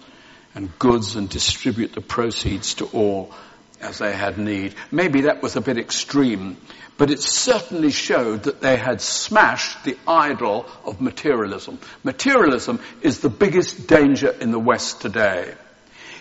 and 0.56 0.78
goods 0.78 1.16
and 1.16 1.30
distribute 1.30 1.94
the 1.94 2.02
proceeds 2.02 2.76
to 2.76 2.86
all 2.86 3.34
as 3.82 4.00
they 4.00 4.12
had 4.12 4.38
need. 4.38 4.76
Maybe 4.92 5.22
that 5.22 5.42
was 5.42 5.56
a 5.56 5.62
bit 5.62 5.78
extreme, 5.78 6.58
but 7.00 7.10
it 7.10 7.22
certainly 7.22 7.92
showed 7.92 8.44
that 8.44 8.60
they 8.60 8.76
had 8.76 9.00
smashed 9.00 9.86
the 9.86 9.98
idol 10.06 10.66
of 10.84 11.00
materialism. 11.00 11.80
Materialism 12.04 12.82
is 13.02 13.22
the 13.22 13.30
biggest 13.30 13.88
danger 13.88 14.30
in 14.30 14.52
the 14.52 14.60
West 14.60 15.00
today. 15.00 15.56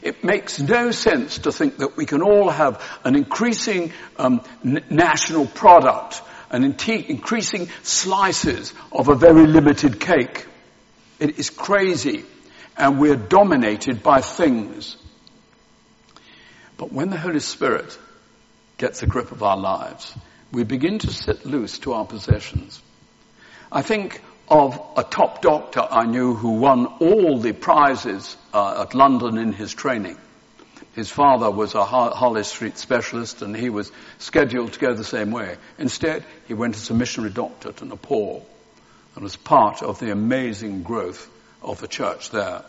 It 0.02 0.22
makes 0.22 0.60
no 0.60 0.92
sense 0.92 1.38
to 1.40 1.50
think 1.50 1.78
that 1.78 1.96
we 1.96 2.06
can 2.06 2.22
all 2.22 2.48
have 2.48 2.80
an 3.02 3.16
increasing 3.16 3.92
um, 4.16 4.40
n- 4.64 4.84
national 4.88 5.46
product, 5.46 6.22
an 6.48 6.62
in- 6.62 7.04
increasing 7.08 7.68
slices 7.82 8.72
of 8.92 9.08
a 9.08 9.16
very 9.16 9.48
limited 9.48 9.98
cake. 9.98 10.46
It 11.18 11.40
is 11.40 11.50
crazy, 11.50 12.24
and 12.76 13.00
we're 13.00 13.16
dominated 13.16 14.04
by 14.04 14.20
things. 14.20 14.96
But 16.76 16.92
when 16.92 17.10
the 17.10 17.18
Holy 17.18 17.40
Spirit 17.40 17.98
gets 18.76 19.02
a 19.02 19.06
grip 19.08 19.32
of 19.32 19.42
our 19.42 19.56
lives, 19.56 20.14
we 20.52 20.64
begin 20.64 20.98
to 21.00 21.10
sit 21.10 21.44
loose 21.44 21.78
to 21.80 21.92
our 21.92 22.06
possessions. 22.06 22.82
I 23.70 23.82
think 23.82 24.20
of 24.48 24.80
a 24.96 25.04
top 25.04 25.42
doctor 25.42 25.80
I 25.80 26.06
knew 26.06 26.34
who 26.34 26.52
won 26.52 26.86
all 26.86 27.38
the 27.38 27.52
prizes 27.52 28.36
uh, 28.54 28.82
at 28.82 28.94
London 28.94 29.36
in 29.36 29.52
his 29.52 29.74
training. 29.74 30.16
His 30.94 31.10
father 31.10 31.50
was 31.50 31.74
a 31.74 31.84
Harley 31.84 32.44
Street 32.44 32.78
specialist 32.78 33.42
and 33.42 33.54
he 33.54 33.70
was 33.70 33.92
scheduled 34.18 34.72
to 34.72 34.80
go 34.80 34.94
the 34.94 35.04
same 35.04 35.30
way. 35.30 35.56
Instead, 35.78 36.24
he 36.46 36.54
went 36.54 36.76
as 36.76 36.90
a 36.90 36.94
missionary 36.94 37.32
doctor 37.32 37.72
to 37.72 37.84
Nepal 37.84 38.44
and 39.14 39.22
was 39.22 39.36
part 39.36 39.82
of 39.82 40.00
the 40.00 40.10
amazing 40.10 40.82
growth 40.82 41.28
of 41.62 41.80
the 41.80 41.88
church 41.88 42.30
there. 42.30 42.64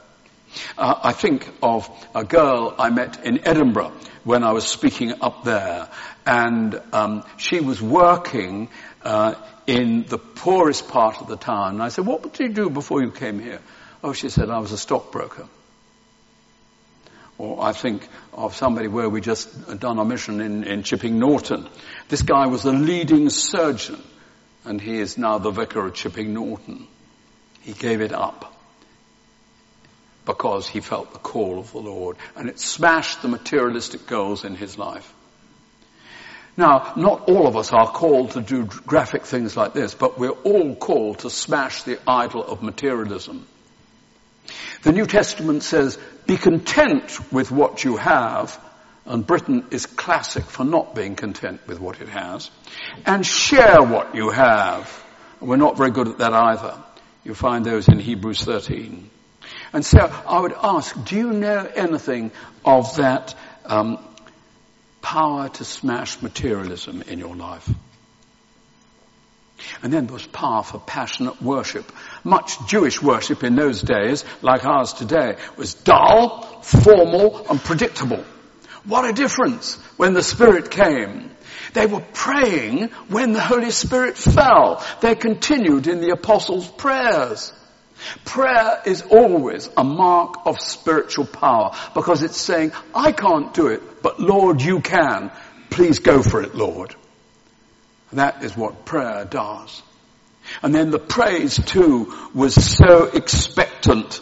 Uh, 0.77 0.99
I 1.03 1.13
think 1.13 1.49
of 1.61 1.89
a 2.15 2.23
girl 2.23 2.73
I 2.77 2.89
met 2.89 3.23
in 3.23 3.47
Edinburgh 3.47 3.93
when 4.23 4.43
I 4.43 4.51
was 4.51 4.67
speaking 4.67 5.13
up 5.21 5.43
there, 5.43 5.89
and 6.25 6.81
um, 6.93 7.23
she 7.37 7.59
was 7.59 7.81
working 7.81 8.69
uh, 9.03 9.35
in 9.67 10.05
the 10.07 10.17
poorest 10.17 10.87
part 10.87 11.21
of 11.21 11.27
the 11.27 11.37
town. 11.37 11.75
And 11.75 11.83
I 11.83 11.89
said, 11.89 12.05
"What 12.05 12.23
did 12.23 12.39
you 12.39 12.49
do 12.49 12.69
before 12.69 13.01
you 13.01 13.11
came 13.11 13.39
here?" 13.39 13.59
Oh, 14.03 14.13
she 14.13 14.29
said, 14.29 14.49
"I 14.49 14.59
was 14.59 14.71
a 14.71 14.77
stockbroker." 14.77 15.47
Or 17.37 17.63
I 17.63 17.71
think 17.71 18.05
of 18.33 18.55
somebody 18.55 18.89
where 18.89 19.07
we 19.07 19.21
just 19.21 19.79
done 19.79 19.97
a 19.97 20.03
mission 20.03 20.41
in, 20.41 20.65
in 20.65 20.83
Chipping 20.83 21.19
Norton. 21.19 21.69
This 22.09 22.21
guy 22.21 22.47
was 22.47 22.63
the 22.63 22.73
leading 22.73 23.29
surgeon, 23.29 24.01
and 24.65 24.81
he 24.81 24.99
is 24.99 25.17
now 25.17 25.37
the 25.37 25.51
vicar 25.51 25.87
of 25.87 25.93
Chipping 25.93 26.33
Norton. 26.33 26.85
He 27.61 27.71
gave 27.71 28.01
it 28.01 28.11
up 28.11 28.58
because 30.25 30.67
he 30.67 30.79
felt 30.79 31.13
the 31.13 31.19
call 31.19 31.59
of 31.59 31.71
the 31.71 31.79
Lord 31.79 32.17
and 32.35 32.49
it 32.49 32.59
smashed 32.59 33.21
the 33.21 33.27
materialistic 33.27 34.05
goals 34.07 34.43
in 34.45 34.55
his 34.55 34.77
life. 34.77 35.13
Now, 36.57 36.93
not 36.97 37.29
all 37.29 37.47
of 37.47 37.55
us 37.55 37.71
are 37.71 37.87
called 37.87 38.31
to 38.31 38.41
do 38.41 38.65
graphic 38.65 39.23
things 39.23 39.55
like 39.55 39.73
this, 39.73 39.95
but 39.95 40.19
we're 40.19 40.31
all 40.31 40.75
called 40.75 41.19
to 41.19 41.29
smash 41.29 41.83
the 41.83 41.99
idol 42.05 42.43
of 42.43 42.61
materialism. 42.61 43.47
The 44.81 44.91
New 44.91 45.05
Testament 45.05 45.63
says, 45.63 45.97
be 46.27 46.35
content 46.35 47.31
with 47.31 47.49
what 47.49 47.85
you 47.85 47.95
have, 47.95 48.59
and 49.05 49.25
Britain 49.25 49.67
is 49.71 49.85
classic 49.85 50.43
for 50.43 50.65
not 50.65 50.95
being 50.95 51.15
content 51.15 51.61
with 51.65 51.79
what 51.79 52.01
it 52.01 52.09
has, 52.09 52.51
and 53.05 53.25
share 53.25 53.81
what 53.81 54.15
you 54.15 54.29
have. 54.29 55.05
We're 55.39 55.55
not 55.55 55.77
very 55.77 55.91
good 55.91 56.09
at 56.09 56.17
that 56.17 56.33
either. 56.33 56.75
You 57.23 57.35
find 57.35 57.63
those 57.63 57.87
in 57.87 57.99
Hebrews 57.99 58.43
13. 58.43 59.09
And 59.73 59.85
so 59.85 59.99
I 59.99 60.39
would 60.39 60.53
ask, 60.53 60.95
do 61.05 61.15
you 61.15 61.31
know 61.31 61.69
anything 61.75 62.31
of 62.65 62.95
that 62.97 63.35
um, 63.65 64.03
power 65.01 65.49
to 65.49 65.63
smash 65.63 66.21
materialism 66.21 67.03
in 67.03 67.19
your 67.19 67.35
life? 67.35 67.69
And 69.83 69.91
then 69.91 70.05
there 70.05 70.13
was 70.13 70.25
power 70.25 70.63
for 70.63 70.79
passionate 70.79 71.41
worship. 71.41 71.91
Much 72.23 72.65
Jewish 72.67 73.01
worship 73.01 73.43
in 73.43 73.55
those 73.55 73.81
days, 73.81 74.23
like 74.41 74.65
ours 74.65 74.93
today, 74.93 75.35
was 75.57 75.73
dull, 75.73 76.61
formal, 76.61 77.45
and 77.49 77.59
predictable. 77.59 78.23
What 78.85 79.05
a 79.05 79.13
difference 79.13 79.75
when 79.97 80.13
the 80.13 80.23
Spirit 80.23 80.71
came. 80.71 81.31
They 81.73 81.85
were 81.85 82.03
praying 82.13 82.89
when 83.09 83.33
the 83.33 83.41
Holy 83.41 83.71
Spirit 83.71 84.17
fell. 84.17 84.83
They 85.01 85.15
continued 85.15 85.87
in 85.87 86.01
the 86.01 86.11
apostles' 86.11 86.67
prayers. 86.67 87.53
Prayer 88.25 88.81
is 88.85 89.01
always 89.03 89.69
a 89.75 89.83
mark 89.83 90.45
of 90.45 90.59
spiritual 90.59 91.25
power 91.25 91.75
because 91.93 92.23
it's 92.23 92.39
saying, 92.39 92.71
I 92.93 93.11
can't 93.11 93.53
do 93.53 93.67
it, 93.67 94.01
but 94.01 94.19
Lord, 94.19 94.61
you 94.61 94.79
can. 94.81 95.31
Please 95.69 95.99
go 95.99 96.21
for 96.21 96.41
it, 96.41 96.55
Lord. 96.55 96.95
That 98.13 98.43
is 98.43 98.57
what 98.57 98.85
prayer 98.85 99.25
does. 99.25 99.83
And 100.63 100.73
then 100.73 100.89
the 100.89 100.99
praise 100.99 101.63
too 101.63 102.13
was 102.33 102.55
so 102.55 103.05
expectant. 103.05 104.19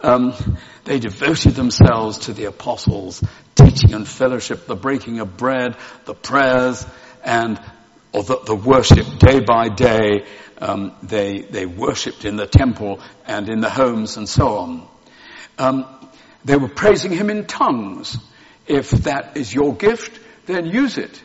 Um, 0.00 0.34
they 0.84 0.98
devoted 0.98 1.54
themselves 1.54 2.18
to 2.26 2.34
the 2.34 2.44
apostles, 2.44 3.24
teaching 3.54 3.94
and 3.94 4.06
fellowship, 4.06 4.66
the 4.66 4.76
breaking 4.76 5.20
of 5.20 5.38
bread, 5.38 5.76
the 6.04 6.14
prayers, 6.14 6.84
and 7.22 7.58
or 8.14 8.22
the, 8.22 8.38
the 8.46 8.54
worship 8.54 9.18
day 9.18 9.40
by 9.40 9.68
day. 9.68 10.24
Um, 10.58 10.94
they 11.02 11.40
they 11.42 11.66
worshipped 11.66 12.24
in 12.24 12.36
the 12.36 12.46
temple 12.46 13.00
and 13.26 13.48
in 13.48 13.60
the 13.60 13.68
homes 13.68 14.16
and 14.16 14.28
so 14.28 14.58
on. 14.58 14.88
Um, 15.58 15.86
they 16.44 16.56
were 16.56 16.68
praising 16.68 17.10
him 17.10 17.28
in 17.28 17.46
tongues. 17.46 18.16
If 18.66 18.90
that 18.90 19.36
is 19.36 19.52
your 19.52 19.74
gift, 19.74 20.20
then 20.46 20.66
use 20.66 20.96
it. 20.96 21.22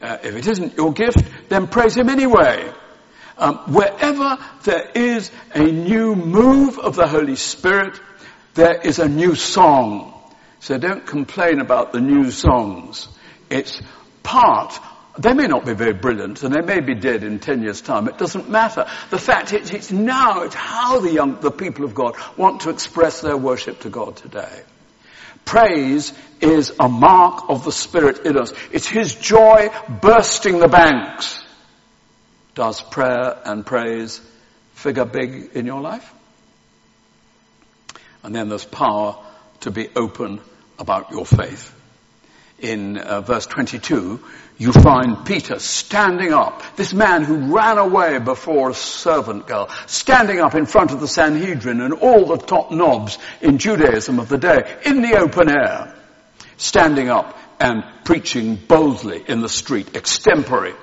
Uh, 0.00 0.16
if 0.22 0.34
it 0.34 0.46
isn't 0.46 0.76
your 0.76 0.92
gift, 0.92 1.22
then 1.48 1.66
praise 1.68 1.96
him 1.96 2.08
anyway. 2.08 2.72
Um, 3.36 3.72
wherever 3.72 4.38
there 4.64 4.90
is 4.94 5.30
a 5.54 5.62
new 5.62 6.14
move 6.14 6.78
of 6.78 6.96
the 6.96 7.06
Holy 7.06 7.36
Spirit, 7.36 8.00
there 8.54 8.80
is 8.80 8.98
a 8.98 9.08
new 9.08 9.34
song. 9.34 10.14
So 10.60 10.78
don't 10.78 11.06
complain 11.06 11.60
about 11.60 11.92
the 11.92 12.00
new 12.00 12.30
songs. 12.30 13.08
It's 13.50 13.80
part 14.22 14.78
they 15.18 15.32
may 15.32 15.46
not 15.46 15.64
be 15.64 15.72
very 15.72 15.92
brilliant 15.92 16.42
and 16.42 16.54
they 16.54 16.60
may 16.60 16.80
be 16.80 16.94
dead 16.94 17.24
in 17.24 17.38
10 17.40 17.62
years 17.62 17.80
time. 17.80 18.08
It 18.08 18.18
doesn't 18.18 18.48
matter. 18.48 18.86
The 19.10 19.18
fact 19.18 19.52
is 19.52 19.70
it's 19.70 19.90
now, 19.90 20.42
it's 20.42 20.54
how 20.54 21.00
the 21.00 21.12
young, 21.12 21.40
the 21.40 21.50
people 21.50 21.84
of 21.84 21.94
God 21.94 22.14
want 22.36 22.62
to 22.62 22.70
express 22.70 23.20
their 23.20 23.36
worship 23.36 23.80
to 23.80 23.90
God 23.90 24.16
today. 24.16 24.62
Praise 25.44 26.12
is 26.40 26.72
a 26.78 26.88
mark 26.88 27.48
of 27.48 27.64
the 27.64 27.72
Spirit 27.72 28.24
in 28.24 28.38
us. 28.38 28.52
It's 28.70 28.86
His 28.86 29.14
joy 29.14 29.70
bursting 29.88 30.58
the 30.58 30.68
banks. 30.68 31.42
Does 32.54 32.80
prayer 32.80 33.38
and 33.44 33.64
praise 33.64 34.20
figure 34.74 35.04
big 35.04 35.50
in 35.54 35.66
your 35.66 35.80
life? 35.80 36.14
And 38.22 38.34
then 38.34 38.48
there's 38.48 38.64
power 38.64 39.16
to 39.60 39.70
be 39.70 39.88
open 39.96 40.40
about 40.78 41.10
your 41.10 41.26
faith. 41.26 41.74
In 42.60 42.98
uh, 42.98 43.22
verse 43.22 43.46
22, 43.46 44.20
you 44.58 44.72
find 44.72 45.24
Peter 45.24 45.58
standing 45.58 46.34
up, 46.34 46.62
this 46.76 46.92
man 46.92 47.24
who 47.24 47.54
ran 47.54 47.78
away 47.78 48.18
before 48.18 48.70
a 48.70 48.74
servant 48.74 49.46
girl, 49.46 49.70
standing 49.86 50.40
up 50.40 50.54
in 50.54 50.66
front 50.66 50.92
of 50.92 51.00
the 51.00 51.08
Sanhedrin 51.08 51.80
and 51.80 51.94
all 51.94 52.26
the 52.26 52.36
top 52.36 52.70
knobs 52.70 53.16
in 53.40 53.56
Judaism 53.56 54.18
of 54.18 54.28
the 54.28 54.36
day, 54.36 54.78
in 54.84 55.00
the 55.00 55.18
open 55.18 55.48
air, 55.48 55.94
standing 56.58 57.08
up 57.08 57.38
and 57.58 57.82
preaching 58.04 58.56
boldly 58.56 59.24
in 59.26 59.40
the 59.40 59.48
street, 59.48 59.94
extempore, 59.94 60.76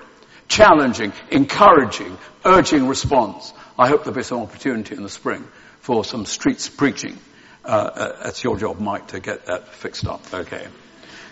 challenging, 0.47 1.13
encouraging, 1.29 2.17
urging 2.43 2.87
response. 2.87 3.53
I 3.77 3.87
hope 3.87 4.03
there'll 4.03 4.17
be 4.17 4.23
some 4.23 4.41
opportunity 4.41 4.95
in 4.95 5.03
the 5.03 5.09
spring 5.09 5.47
for 5.81 6.03
some 6.03 6.25
streets 6.25 6.67
preaching. 6.69 7.19
Uh, 7.63 7.67
uh, 7.67 8.17
it's 8.25 8.43
your 8.43 8.57
job, 8.57 8.79
Mike, 8.79 9.09
to 9.09 9.19
get 9.19 9.45
that 9.45 9.67
fixed 9.67 10.07
up. 10.07 10.33
Okay. 10.33 10.65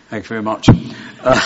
Thank 0.10 0.26
you 0.26 0.30
very 0.30 0.44
much. 0.44 0.70
Uh, 0.70 1.42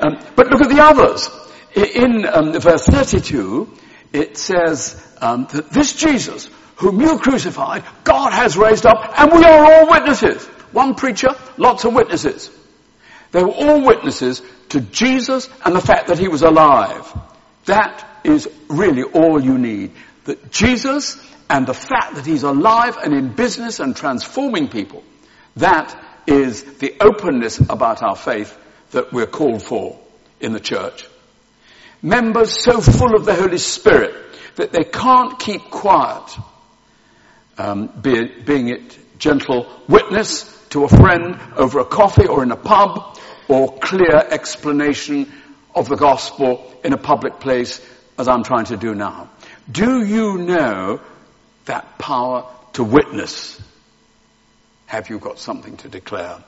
um, 0.00 0.18
but 0.34 0.48
look 0.48 0.60
at 0.60 0.68
the 0.68 0.82
others. 0.82 1.30
In 1.74 2.26
um, 2.26 2.52
verse 2.52 2.84
32, 2.84 3.72
it 4.12 4.36
says 4.36 5.00
um, 5.20 5.46
that 5.52 5.70
this 5.70 5.92
Jesus, 5.92 6.48
whom 6.76 7.00
you 7.00 7.18
crucified, 7.18 7.84
God 8.02 8.32
has 8.32 8.56
raised 8.56 8.86
up, 8.86 9.18
and 9.18 9.32
we 9.32 9.44
are 9.44 9.72
all 9.72 9.90
witnesses. 9.90 10.44
One 10.72 10.94
preacher, 10.94 11.30
lots 11.56 11.84
of 11.84 11.94
witnesses. 11.94 12.50
They 13.30 13.42
were 13.42 13.50
all 13.50 13.84
witnesses 13.84 14.42
to 14.70 14.80
Jesus 14.80 15.48
and 15.64 15.74
the 15.74 15.80
fact 15.80 16.08
that 16.08 16.18
he 16.18 16.28
was 16.28 16.42
alive. 16.42 17.12
That 17.66 18.20
is 18.24 18.48
really 18.68 19.02
all 19.02 19.40
you 19.42 19.58
need. 19.58 19.92
That 20.24 20.50
Jesus 20.50 21.20
and 21.48 21.66
the 21.66 21.74
fact 21.74 22.16
that 22.16 22.26
he's 22.26 22.42
alive 22.42 22.96
and 23.02 23.12
in 23.12 23.32
business 23.34 23.78
and 23.80 23.94
transforming 23.94 24.68
people, 24.68 25.04
that 25.56 26.03
is 26.26 26.78
the 26.78 26.94
openness 27.00 27.58
about 27.60 28.02
our 28.02 28.16
faith 28.16 28.56
that 28.92 29.12
we're 29.12 29.26
called 29.26 29.62
for 29.62 29.98
in 30.40 30.52
the 30.52 30.60
church. 30.60 31.06
Members 32.02 32.60
so 32.60 32.80
full 32.80 33.14
of 33.14 33.24
the 33.24 33.34
Holy 33.34 33.58
Spirit 33.58 34.14
that 34.56 34.72
they 34.72 34.84
can't 34.84 35.38
keep 35.38 35.62
quiet, 35.62 36.36
um, 37.58 37.86
be 38.00 38.12
it, 38.12 38.46
being 38.46 38.68
it 38.68 38.98
gentle 39.18 39.66
witness 39.88 40.50
to 40.70 40.84
a 40.84 40.88
friend 40.88 41.38
over 41.56 41.80
a 41.80 41.84
coffee 41.84 42.26
or 42.26 42.42
in 42.42 42.50
a 42.50 42.56
pub, 42.56 43.18
or 43.48 43.78
clear 43.78 44.16
explanation 44.16 45.32
of 45.74 45.88
the 45.88 45.96
gospel 45.96 46.72
in 46.84 46.92
a 46.92 46.98
public 46.98 47.40
place 47.40 47.80
as 48.18 48.28
I'm 48.28 48.44
trying 48.44 48.66
to 48.66 48.76
do 48.76 48.94
now. 48.94 49.30
Do 49.70 50.04
you 50.04 50.38
know 50.38 51.00
that 51.66 51.98
power 51.98 52.46
to 52.74 52.84
witness? 52.84 53.60
Have 54.94 55.10
you 55.10 55.18
got 55.18 55.40
something 55.40 55.76
to 55.78 55.88
declare? 55.88 56.38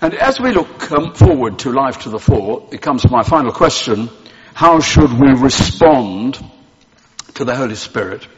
And 0.00 0.14
as 0.14 0.38
we 0.38 0.52
look 0.52 0.92
um, 0.92 1.12
forward 1.12 1.58
to 1.60 1.72
life 1.72 2.02
to 2.02 2.08
the 2.08 2.20
fore, 2.20 2.68
it 2.70 2.80
comes 2.80 3.02
to 3.02 3.08
my 3.10 3.24
final 3.24 3.50
question. 3.50 4.08
How 4.54 4.78
should 4.78 5.12
we 5.12 5.32
respond 5.32 6.38
to 7.34 7.44
the 7.44 7.56
Holy 7.56 7.74
Spirit? 7.74 8.28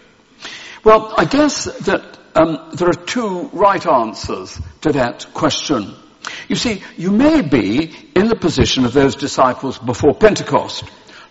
Well, 0.84 1.12
I 1.18 1.26
guess 1.26 1.64
that 1.64 2.18
um, 2.34 2.70
there 2.72 2.88
are 2.88 3.04
two 3.04 3.50
right 3.52 3.86
answers 3.86 4.58
to 4.80 4.92
that 4.92 5.26
question. 5.34 5.94
You 6.48 6.56
see, 6.56 6.82
you 6.96 7.10
may 7.10 7.42
be 7.42 7.94
in 8.16 8.28
the 8.28 8.36
position 8.36 8.86
of 8.86 8.94
those 8.94 9.16
disciples 9.16 9.78
before 9.78 10.14
Pentecost, 10.14 10.84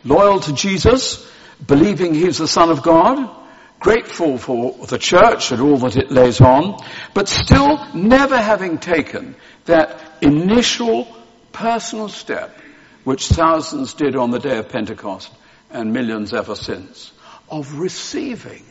loyal 0.06 0.42
to 0.42 0.54
Jesus, 0.54 1.28
believing 1.66 2.14
he's 2.14 2.38
the 2.38 2.48
Son 2.48 2.70
of 2.70 2.84
God, 2.84 3.39
grateful 3.80 4.38
for 4.38 4.74
the 4.88 4.98
church 4.98 5.52
and 5.52 5.62
all 5.62 5.78
that 5.78 5.96
it 5.96 6.12
lays 6.12 6.42
on, 6.42 6.78
but 7.14 7.28
still 7.28 7.94
never 7.94 8.38
having 8.38 8.78
taken 8.78 9.36
that 9.66 10.00
initial 10.22 11.08
personal 11.52 12.10
step 12.10 12.60
which 13.04 13.28
thousands 13.28 13.94
did 13.94 14.16
on 14.16 14.32
the 14.32 14.40
day 14.40 14.58
of 14.58 14.70
Pentecost 14.70 15.32
and 15.72 15.94
millions 15.94 16.34
ever 16.34 16.56
since 16.56 17.12
of 17.50 17.80
receiving 17.80 18.64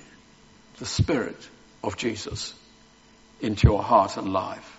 the 0.79 0.87
Spirit 0.87 1.37
of 1.83 1.97
Jesus 1.97 2.55
into 3.41 3.69
your 3.69 3.83
heart 3.83 4.17
and 4.17 4.33
life. 4.33 4.79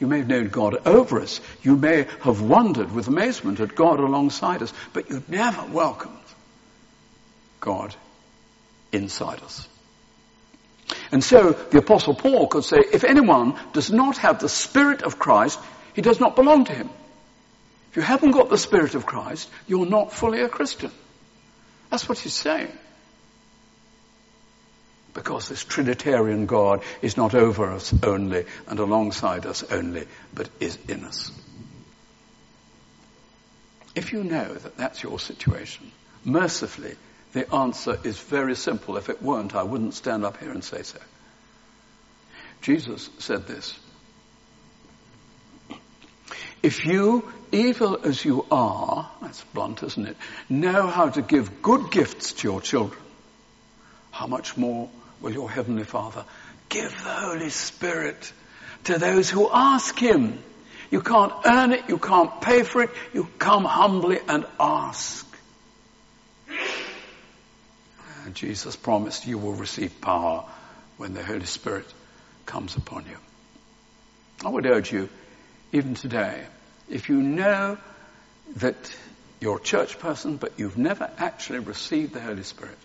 You 0.00 0.06
may 0.06 0.18
have 0.18 0.28
known 0.28 0.48
God 0.48 0.86
over 0.86 1.20
us. 1.20 1.40
You 1.62 1.76
may 1.76 2.06
have 2.20 2.40
wondered 2.40 2.92
with 2.92 3.08
amazement 3.08 3.60
at 3.60 3.74
God 3.74 4.00
alongside 4.00 4.62
us, 4.62 4.72
but 4.92 5.08
you've 5.08 5.28
never 5.28 5.64
welcomed 5.72 6.16
God 7.60 7.94
inside 8.92 9.42
us. 9.42 9.68
And 11.10 11.22
so 11.22 11.52
the 11.52 11.78
apostle 11.78 12.14
Paul 12.14 12.46
could 12.46 12.64
say, 12.64 12.78
if 12.92 13.04
anyone 13.04 13.58
does 13.72 13.90
not 13.90 14.18
have 14.18 14.40
the 14.40 14.48
Spirit 14.48 15.02
of 15.02 15.18
Christ, 15.18 15.58
he 15.94 16.02
does 16.02 16.20
not 16.20 16.36
belong 16.36 16.64
to 16.66 16.74
him. 16.74 16.90
If 17.90 17.96
you 17.96 18.02
haven't 18.02 18.32
got 18.32 18.50
the 18.50 18.58
Spirit 18.58 18.94
of 18.94 19.06
Christ, 19.06 19.48
you're 19.66 19.86
not 19.86 20.12
fully 20.12 20.40
a 20.42 20.48
Christian. 20.48 20.90
That's 21.90 22.08
what 22.08 22.18
he's 22.18 22.34
saying. 22.34 22.72
Because 25.14 25.48
this 25.48 25.64
Trinitarian 25.64 26.46
God 26.46 26.82
is 27.02 27.16
not 27.16 27.34
over 27.34 27.72
us 27.72 27.94
only 28.02 28.44
and 28.66 28.78
alongside 28.78 29.46
us 29.46 29.64
only, 29.64 30.06
but 30.34 30.48
is 30.60 30.78
in 30.88 31.04
us. 31.04 31.32
If 33.94 34.12
you 34.12 34.22
know 34.22 34.54
that 34.54 34.76
that's 34.76 35.02
your 35.02 35.18
situation, 35.18 35.90
mercifully, 36.24 36.94
the 37.32 37.52
answer 37.54 37.98
is 38.04 38.18
very 38.18 38.56
simple. 38.56 38.96
If 38.96 39.08
it 39.08 39.22
weren't, 39.22 39.54
I 39.54 39.62
wouldn't 39.62 39.94
stand 39.94 40.24
up 40.24 40.38
here 40.38 40.50
and 40.50 40.64
say 40.64 40.82
so. 40.82 40.98
Jesus 42.62 43.10
said 43.18 43.46
this. 43.46 43.78
If 46.62 46.84
you, 46.86 47.30
evil 47.52 48.00
as 48.02 48.24
you 48.24 48.44
are, 48.50 49.10
that's 49.22 49.44
blunt, 49.54 49.82
isn't 49.82 50.08
it, 50.08 50.16
know 50.48 50.88
how 50.88 51.08
to 51.10 51.22
give 51.22 51.62
good 51.62 51.90
gifts 51.90 52.32
to 52.34 52.48
your 52.48 52.60
children, 52.60 53.00
how 54.10 54.26
much 54.26 54.56
more 54.56 54.90
will 55.20 55.32
your 55.32 55.50
Heavenly 55.50 55.84
Father 55.84 56.24
give 56.68 56.90
the 56.90 57.10
Holy 57.10 57.50
Spirit 57.50 58.32
to 58.84 58.98
those 58.98 59.30
who 59.30 59.48
ask 59.52 59.96
Him? 59.98 60.42
You 60.90 61.00
can't 61.00 61.32
earn 61.44 61.72
it, 61.72 61.88
you 61.88 61.98
can't 61.98 62.40
pay 62.40 62.64
for 62.64 62.82
it, 62.82 62.90
you 63.12 63.28
come 63.38 63.64
humbly 63.64 64.18
and 64.26 64.44
ask. 64.58 65.27
And 68.28 68.36
Jesus 68.36 68.76
promised 68.76 69.26
you 69.26 69.38
will 69.38 69.54
receive 69.54 70.02
power 70.02 70.44
when 70.98 71.14
the 71.14 71.24
Holy 71.24 71.46
Spirit 71.46 71.86
comes 72.44 72.76
upon 72.76 73.06
you. 73.06 73.16
I 74.44 74.50
would 74.50 74.66
urge 74.66 74.92
you, 74.92 75.08
even 75.72 75.94
today, 75.94 76.44
if 76.90 77.08
you 77.08 77.22
know 77.22 77.78
that 78.56 78.76
you're 79.40 79.56
a 79.56 79.62
church 79.62 79.98
person, 79.98 80.36
but 80.36 80.58
you've 80.58 80.76
never 80.76 81.10
actually 81.16 81.60
received 81.60 82.12
the 82.12 82.20
Holy 82.20 82.42
Spirit, 82.42 82.76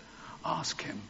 ask 0.45 0.81
Him 0.81 1.01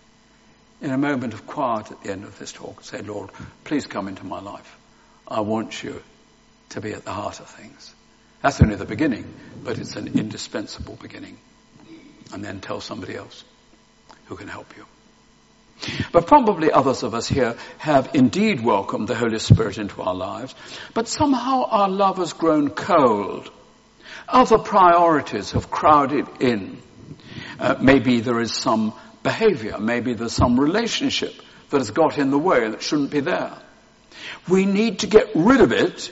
in 0.82 0.90
a 0.90 0.98
moment 0.98 1.36
of 1.36 1.46
quiet 1.46 1.92
at 1.92 2.02
the 2.02 2.10
end 2.10 2.24
of 2.24 2.40
this 2.40 2.54
talk. 2.54 2.84
Say, 2.84 3.04
Lord, 3.04 3.30
please 3.66 3.86
come 3.86 4.08
into 4.08 4.26
my 4.26 4.42
life. 4.42 4.80
I 5.28 5.42
want 5.42 5.84
you 5.84 6.02
to 6.70 6.82
be 6.82 6.94
at 6.94 7.06
the 7.06 7.12
heart 7.14 7.40
of 7.40 7.50
things. 7.50 7.94
That's 8.42 8.60
only 8.62 8.78
the 8.78 8.86
beginning, 8.86 9.32
but 9.64 9.78
it's 9.78 9.96
an 9.96 10.08
indispensable 10.18 10.98
beginning. 11.00 11.38
And 12.34 12.44
then 12.44 12.62
tell 12.62 12.82
somebody 12.82 13.16
else 13.16 13.44
who 14.26 14.36
can 14.36 14.48
help 14.48 14.76
you. 14.78 14.86
But 16.12 16.28
probably 16.28 16.72
others 16.72 17.04
of 17.04 17.14
us 17.14 17.28
here 17.28 17.58
have 17.78 18.12
indeed 18.14 18.64
welcomed 18.64 19.08
the 19.08 19.16
Holy 19.16 19.40
Spirit 19.40 19.78
into 19.78 20.02
our 20.02 20.16
lives, 20.16 20.56
but 20.94 21.08
somehow 21.08 21.66
our 21.66 21.90
love 21.90 22.18
has 22.18 22.34
grown 22.34 22.70
cold. 22.70 23.52
Other 24.28 24.60
priorities 24.60 25.52
have 25.52 25.70
crowded 25.70 26.28
in. 26.40 26.82
Uh, 27.60 27.76
maybe 27.82 28.22
there 28.22 28.40
is 28.40 28.54
some 28.54 28.94
behavior, 29.24 29.78
maybe 29.80 30.14
there's 30.14 30.34
some 30.34 30.60
relationship 30.60 31.34
that 31.70 31.80
has 31.80 31.92
got 31.92 32.18
in 32.18 32.30
the 32.30 32.38
way 32.38 32.70
that 32.70 32.82
shouldn't 32.82 33.12
be 33.12 33.20
there. 33.20 33.58
We 34.48 34.66
need 34.66 35.00
to 35.00 35.08
get 35.08 35.32
rid 35.36 35.62
of 35.62 35.72
it 35.72 36.12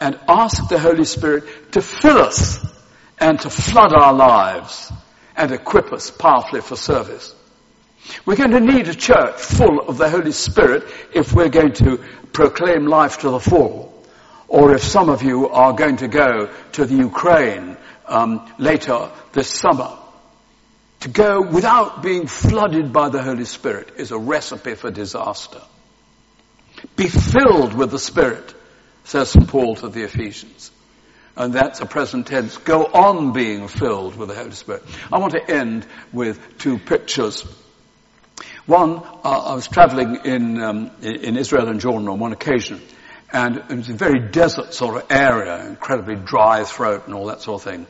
and 0.00 0.18
ask 0.28 0.68
the 0.68 0.78
Holy 0.78 1.04
Spirit 1.04 1.72
to 1.72 1.82
fill 1.82 2.18
us 2.18 2.64
and 3.18 3.38
to 3.40 3.50
flood 3.50 3.92
our 3.92 4.12
lives 4.12 4.92
and 5.36 5.52
equip 5.52 5.92
us 5.92 6.10
powerfully 6.10 6.60
for 6.60 6.76
service. 6.76 7.34
We're 8.26 8.36
going 8.36 8.50
to 8.50 8.60
need 8.60 8.88
a 8.88 8.94
church 8.94 9.40
full 9.40 9.80
of 9.80 9.98
the 9.98 10.10
Holy 10.10 10.32
Spirit 10.32 10.84
if 11.14 11.32
we're 11.32 11.48
going 11.48 11.72
to 11.74 11.98
proclaim 12.32 12.86
life 12.86 13.18
to 13.18 13.30
the 13.30 13.40
full. 13.40 13.90
Or 14.48 14.74
if 14.74 14.82
some 14.82 15.08
of 15.08 15.22
you 15.22 15.48
are 15.48 15.72
going 15.72 15.96
to 15.98 16.08
go 16.08 16.52
to 16.72 16.84
the 16.84 16.94
Ukraine 16.94 17.76
um, 18.06 18.50
later 18.58 19.10
this 19.32 19.48
summer. 19.48 19.98
To 21.00 21.08
go 21.08 21.42
without 21.42 22.02
being 22.02 22.26
flooded 22.26 22.92
by 22.92 23.08
the 23.08 23.22
Holy 23.22 23.44
Spirit 23.44 23.94
is 23.96 24.10
a 24.10 24.18
recipe 24.18 24.74
for 24.74 24.90
disaster. 24.90 25.60
Be 26.96 27.08
filled 27.08 27.74
with 27.74 27.90
the 27.90 27.98
Spirit, 27.98 28.54
says 29.04 29.30
St. 29.30 29.48
Paul 29.48 29.76
to 29.76 29.88
the 29.88 30.04
Ephesians. 30.04 30.70
And 31.36 31.52
that's 31.52 31.80
a 31.80 31.86
present 31.86 32.28
tense. 32.28 32.56
Go 32.58 32.84
on 32.84 33.32
being 33.32 33.68
filled 33.68 34.16
with 34.16 34.28
the 34.28 34.34
Holy 34.34 34.52
Spirit. 34.52 34.82
I 35.12 35.18
want 35.18 35.32
to 35.32 35.50
end 35.50 35.86
with 36.12 36.58
two 36.58 36.78
pictures 36.78 37.44
one, 38.66 39.02
uh, 39.24 39.50
I 39.50 39.54
was 39.54 39.68
traveling 39.68 40.20
in, 40.24 40.60
um, 40.60 40.90
in 41.02 41.36
Israel 41.36 41.68
and 41.68 41.80
Jordan 41.80 42.08
on 42.08 42.18
one 42.18 42.32
occasion, 42.32 42.80
and 43.30 43.56
it 43.56 43.68
was 43.68 43.90
a 43.90 43.94
very 43.94 44.30
desert 44.30 44.72
sort 44.72 44.96
of 44.96 45.10
area, 45.10 45.66
incredibly 45.66 46.16
dry 46.16 46.64
throat 46.64 47.02
and 47.04 47.14
all 47.14 47.26
that 47.26 47.42
sort 47.42 47.60
of 47.60 47.70
thing, 47.70 47.86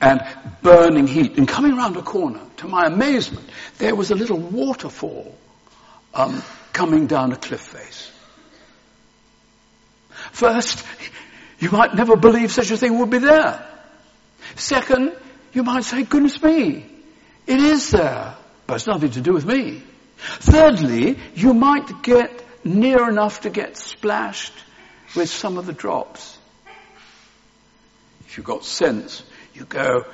and 0.00 0.20
burning 0.60 1.06
heat. 1.06 1.38
And 1.38 1.48
coming 1.48 1.72
around 1.72 1.96
a 1.96 2.02
corner, 2.02 2.40
to 2.58 2.68
my 2.68 2.86
amazement, 2.86 3.48
there 3.78 3.94
was 3.94 4.10
a 4.10 4.14
little 4.14 4.38
waterfall 4.38 5.34
um, 6.12 6.42
coming 6.72 7.06
down 7.06 7.32
a 7.32 7.36
cliff 7.36 7.60
face. 7.60 8.10
First, 10.32 10.84
you 11.58 11.70
might 11.70 11.94
never 11.94 12.16
believe 12.16 12.52
such 12.52 12.70
a 12.70 12.76
thing 12.76 12.98
would 12.98 13.10
be 13.10 13.18
there. 13.18 13.66
Second, 14.56 15.16
you 15.52 15.62
might 15.62 15.84
say, 15.84 16.02
goodness 16.02 16.42
me, 16.42 16.84
it 17.46 17.60
is 17.60 17.90
there, 17.90 18.34
but 18.66 18.74
it's 18.74 18.86
nothing 18.86 19.10
to 19.12 19.20
do 19.20 19.32
with 19.32 19.46
me. 19.46 19.82
Thirdly, 20.18 21.18
you 21.34 21.54
might 21.54 22.02
get 22.02 22.44
near 22.64 23.08
enough 23.08 23.42
to 23.42 23.50
get 23.50 23.76
splashed 23.76 24.54
with 25.16 25.28
some 25.28 25.58
of 25.58 25.66
the 25.66 25.72
drops. 25.72 26.36
If 28.26 28.36
you've 28.36 28.46
got 28.46 28.64
sense, 28.64 29.22
you 29.54 29.64
go, 29.64 30.04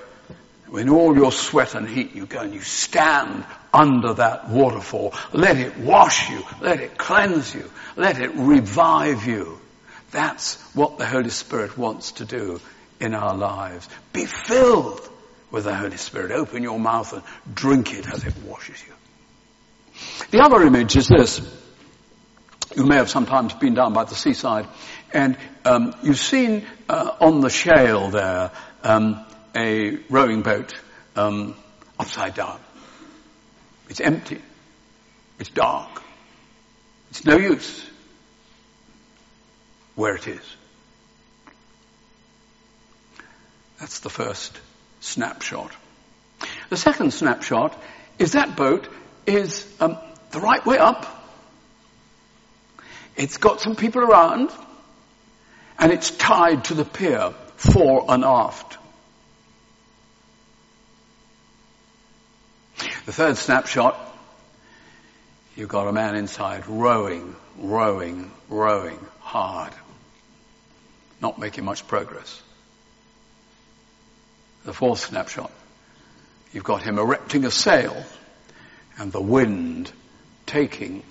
in 0.73 0.89
all 0.89 1.17
your 1.17 1.33
sweat 1.33 1.75
and 1.75 1.89
heat, 1.89 2.15
you 2.15 2.27
go 2.27 2.41
and 2.41 2.55
you 2.55 2.61
stand 2.61 3.45
under 3.73 4.15
that 4.15 4.49
waterfall. 4.49 5.15
Let 5.33 5.57
it 5.57 5.77
wash 5.79 6.31
you. 6.31 6.43
Let 6.61 6.81
it 6.81 6.97
cleanse 6.97 7.55
you. 7.55 7.71
Let 7.97 8.21
it 8.21 8.31
revive 8.35 9.27
you. 9.27 9.59
That's 10.11 10.61
what 10.75 10.99
the 10.99 11.07
Holy 11.07 11.31
Spirit 11.31 11.77
wants 11.77 12.13
to 12.13 12.25
do 12.25 12.61
in 13.01 13.15
our 13.15 13.37
lives. 13.37 13.89
Be 14.13 14.27
filled 14.27 15.09
with 15.51 15.65
the 15.65 15.75
Holy 15.75 15.97
Spirit. 15.97 16.31
Open 16.31 16.63
your 16.63 16.79
mouth 16.79 17.13
and 17.13 17.23
drink 17.53 17.93
it 17.93 18.07
as 18.09 18.25
it 18.25 18.35
washes 18.45 18.83
you. 18.87 18.93
The 20.31 20.41
other 20.41 20.63
image 20.63 20.97
is 20.97 21.09
this. 21.09 21.41
You 22.77 22.85
may 22.85 22.97
have 22.97 23.09
sometimes 23.09 23.55
been 23.55 23.75
down 23.75 23.93
by 23.93 24.05
the 24.05 24.15
seaside 24.15 24.67
and 25.13 25.39
um, 25.65 25.95
you've 26.03 26.19
seen 26.19 26.67
uh, 26.89 27.17
on 27.21 27.41
the 27.41 27.51
shale 27.51 28.11
there 28.11 28.51
um, 28.83 29.25
a 29.55 29.99
rowing 30.11 30.43
boat 30.43 30.75
um, 31.15 31.55
upside 31.99 32.35
down. 32.35 32.59
It's 33.89 34.01
empty. 34.01 34.41
It's 35.39 35.51
dark. 35.51 36.03
It's 37.11 37.25
no 37.25 37.37
use 37.37 37.89
where 39.95 40.17
it 40.17 40.27
is. 40.27 40.57
That's 43.79 44.01
the 44.01 44.11
first 44.11 44.59
snapshot. 45.01 45.73
The 46.71 46.77
second 46.77 47.13
snapshot 47.13 47.81
is 48.19 48.33
that 48.33 48.57
boat 48.57 48.89
is 49.27 49.67
um, 49.81 49.99
the 50.31 50.41
right 50.41 50.65
way 50.65 50.79
up. 50.79 51.07
It's 53.17 53.37
got 53.37 53.61
some 53.61 53.77
people 53.77 54.03
around, 54.03 54.51
and 55.79 55.93
it's 55.93 56.11
tied 56.11 56.65
to 56.65 56.75
the 56.75 56.85
pier 56.85 57.33
fore 57.57 58.05
and 58.09 58.25
aft. 58.25 58.79
The 63.07 63.13
third 63.13 63.37
snapshot, 63.37 63.97
you've 65.57 65.69
got 65.69 65.87
a 65.87 65.93
man 65.93 66.17
inside 66.17 66.67
rowing, 66.67 67.37
rowing, 67.59 68.31
rowing 68.49 68.99
hard, 69.21 69.73
not 71.21 71.39
making 71.39 71.65
much 71.65 71.87
progress. 71.87 72.43
The 74.65 74.73
fourth 74.73 75.01
snapshot, 75.01 75.53
you've 76.53 76.65
got 76.65 76.83
him 76.83 76.99
erecting 76.99 77.45
a 77.45 77.51
sail 77.51 78.05
and 78.99 79.13
the 79.13 79.21
wind 79.21 79.91
taking 80.47 81.03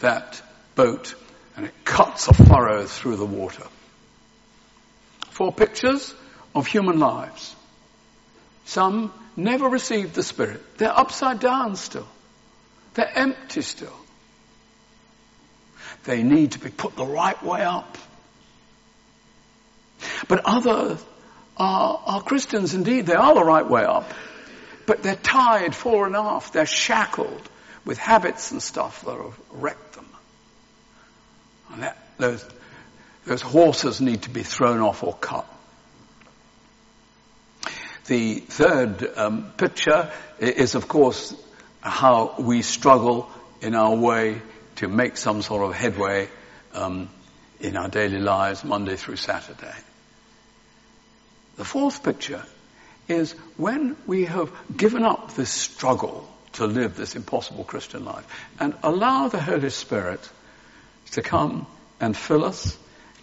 that 0.00 0.42
boat 0.74 1.14
and 1.56 1.66
it 1.66 1.74
cuts 1.84 2.28
a 2.28 2.34
furrow 2.34 2.84
through 2.84 3.16
the 3.16 3.26
water. 3.26 3.66
Four 5.30 5.52
pictures 5.52 6.14
of 6.54 6.66
human 6.66 6.98
lives. 6.98 7.54
Some 8.64 9.12
never 9.36 9.68
received 9.68 10.14
the 10.14 10.22
Spirit. 10.22 10.78
They're 10.78 10.96
upside 10.96 11.40
down 11.40 11.76
still. 11.76 12.08
They're 12.94 13.10
empty 13.14 13.62
still. 13.62 13.96
They 16.04 16.22
need 16.22 16.52
to 16.52 16.58
be 16.58 16.70
put 16.70 16.96
the 16.96 17.06
right 17.06 17.42
way 17.42 17.62
up. 17.62 17.98
But 20.28 20.42
others 20.44 21.04
are, 21.56 22.02
are 22.06 22.22
Christians 22.22 22.74
indeed. 22.74 23.06
They 23.06 23.14
are 23.14 23.34
the 23.34 23.44
right 23.44 23.68
way 23.68 23.84
up. 23.84 24.12
But 24.90 25.04
they're 25.04 25.14
tied 25.14 25.72
fore 25.72 26.08
and 26.08 26.16
aft. 26.16 26.52
They're 26.52 26.66
shackled 26.66 27.48
with 27.84 27.96
habits 27.96 28.50
and 28.50 28.60
stuff 28.60 29.04
that 29.04 29.16
have 29.16 29.38
wrecked 29.52 29.92
them. 29.92 30.08
And 31.72 31.84
that, 31.84 31.96
those, 32.18 32.44
those 33.24 33.40
hawsers 33.40 34.00
need 34.00 34.22
to 34.22 34.30
be 34.30 34.42
thrown 34.42 34.80
off 34.80 35.04
or 35.04 35.14
cut. 35.14 35.46
The 38.06 38.40
third 38.40 39.16
um, 39.16 39.52
picture 39.56 40.10
is, 40.40 40.74
of 40.74 40.88
course, 40.88 41.36
how 41.80 42.34
we 42.40 42.62
struggle 42.62 43.30
in 43.60 43.76
our 43.76 43.94
way 43.94 44.42
to 44.76 44.88
make 44.88 45.16
some 45.16 45.42
sort 45.42 45.70
of 45.70 45.76
headway 45.76 46.28
um, 46.74 47.08
in 47.60 47.76
our 47.76 47.88
daily 47.88 48.18
lives, 48.18 48.64
Monday 48.64 48.96
through 48.96 49.18
Saturday. 49.18 49.76
The 51.58 51.64
fourth 51.64 52.02
picture 52.02 52.44
is 53.10 53.32
when 53.56 53.96
we 54.06 54.24
have 54.24 54.52
given 54.76 55.04
up 55.04 55.34
this 55.34 55.50
struggle 55.50 56.28
to 56.52 56.66
live 56.66 56.96
this 56.96 57.16
impossible 57.16 57.64
Christian 57.64 58.04
life 58.04 58.26
and 58.58 58.74
allow 58.82 59.28
the 59.28 59.40
Holy 59.40 59.70
Spirit 59.70 60.20
to 61.12 61.22
come 61.22 61.66
and 62.00 62.16
fill 62.16 62.44
us 62.44 62.78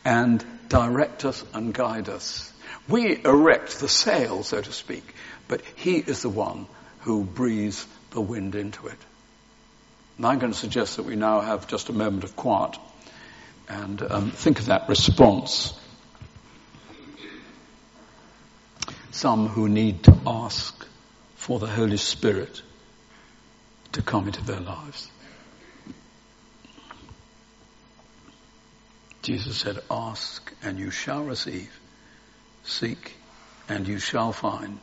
and 0.05 0.43
direct 0.69 1.25
us 1.25 1.43
and 1.53 1.73
guide 1.73 2.09
us. 2.09 2.53
We 2.87 3.23
erect 3.23 3.79
the 3.79 3.89
sail, 3.89 4.43
so 4.43 4.61
to 4.61 4.71
speak, 4.71 5.03
but 5.47 5.61
He 5.75 5.97
is 5.97 6.21
the 6.21 6.29
one 6.29 6.67
who 7.01 7.23
breathes 7.23 7.85
the 8.11 8.21
wind 8.21 8.55
into 8.55 8.87
it. 8.87 8.97
And 10.17 10.25
I'm 10.25 10.39
going 10.39 10.51
to 10.51 10.57
suggest 10.57 10.97
that 10.97 11.03
we 11.03 11.15
now 11.15 11.41
have 11.41 11.67
just 11.67 11.89
a 11.89 11.93
moment 11.93 12.23
of 12.23 12.35
quiet 12.35 12.77
and 13.69 14.01
um, 14.01 14.31
think 14.31 14.59
of 14.59 14.67
that 14.67 14.89
response. 14.89 15.77
Some 19.17 19.47
who 19.47 19.67
need 19.67 20.03
to 20.03 20.15
ask 20.27 20.85
for 21.37 21.57
the 21.57 21.65
Holy 21.65 21.97
Spirit 21.97 22.61
to 23.93 24.03
come 24.03 24.27
into 24.27 24.43
their 24.43 24.59
lives. 24.59 25.09
Jesus 29.23 29.57
said, 29.57 29.79
ask 29.89 30.53
and 30.61 30.77
you 30.77 30.91
shall 30.91 31.23
receive. 31.23 31.75
Seek 32.63 33.15
and 33.67 33.87
you 33.87 33.97
shall 33.97 34.33
find. 34.33 34.79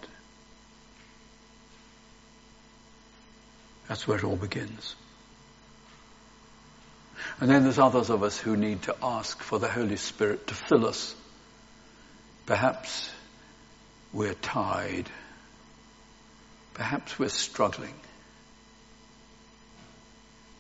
That's 3.87 4.09
where 4.09 4.18
it 4.18 4.25
all 4.25 4.35
begins. 4.35 4.97
And 7.38 7.49
then 7.49 7.62
there's 7.62 7.79
others 7.79 8.11
of 8.11 8.25
us 8.25 8.37
who 8.37 8.57
need 8.57 8.83
to 8.83 8.97
ask 9.01 9.40
for 9.40 9.61
the 9.61 9.68
Holy 9.68 9.94
Spirit 9.94 10.49
to 10.49 10.55
fill 10.55 10.87
us. 10.87 11.14
Perhaps 12.47 13.13
we're 14.14 14.35
tired. 14.35 15.11
Perhaps 16.72 17.18
we're 17.18 17.29
struggling. 17.29 17.94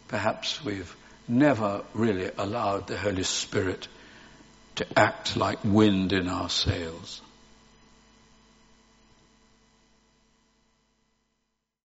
Perhaps 0.08 0.62
we've 0.64 0.94
never 1.28 1.82
really 1.94 2.30
allowed 2.36 2.88
the 2.88 2.98
Holy 2.98 3.22
Spirit 3.22 3.88
to 4.76 4.86
act 4.98 5.36
like 5.36 5.60
wind 5.64 6.12
in 6.12 6.28
our 6.28 6.48
sails. 6.48 7.22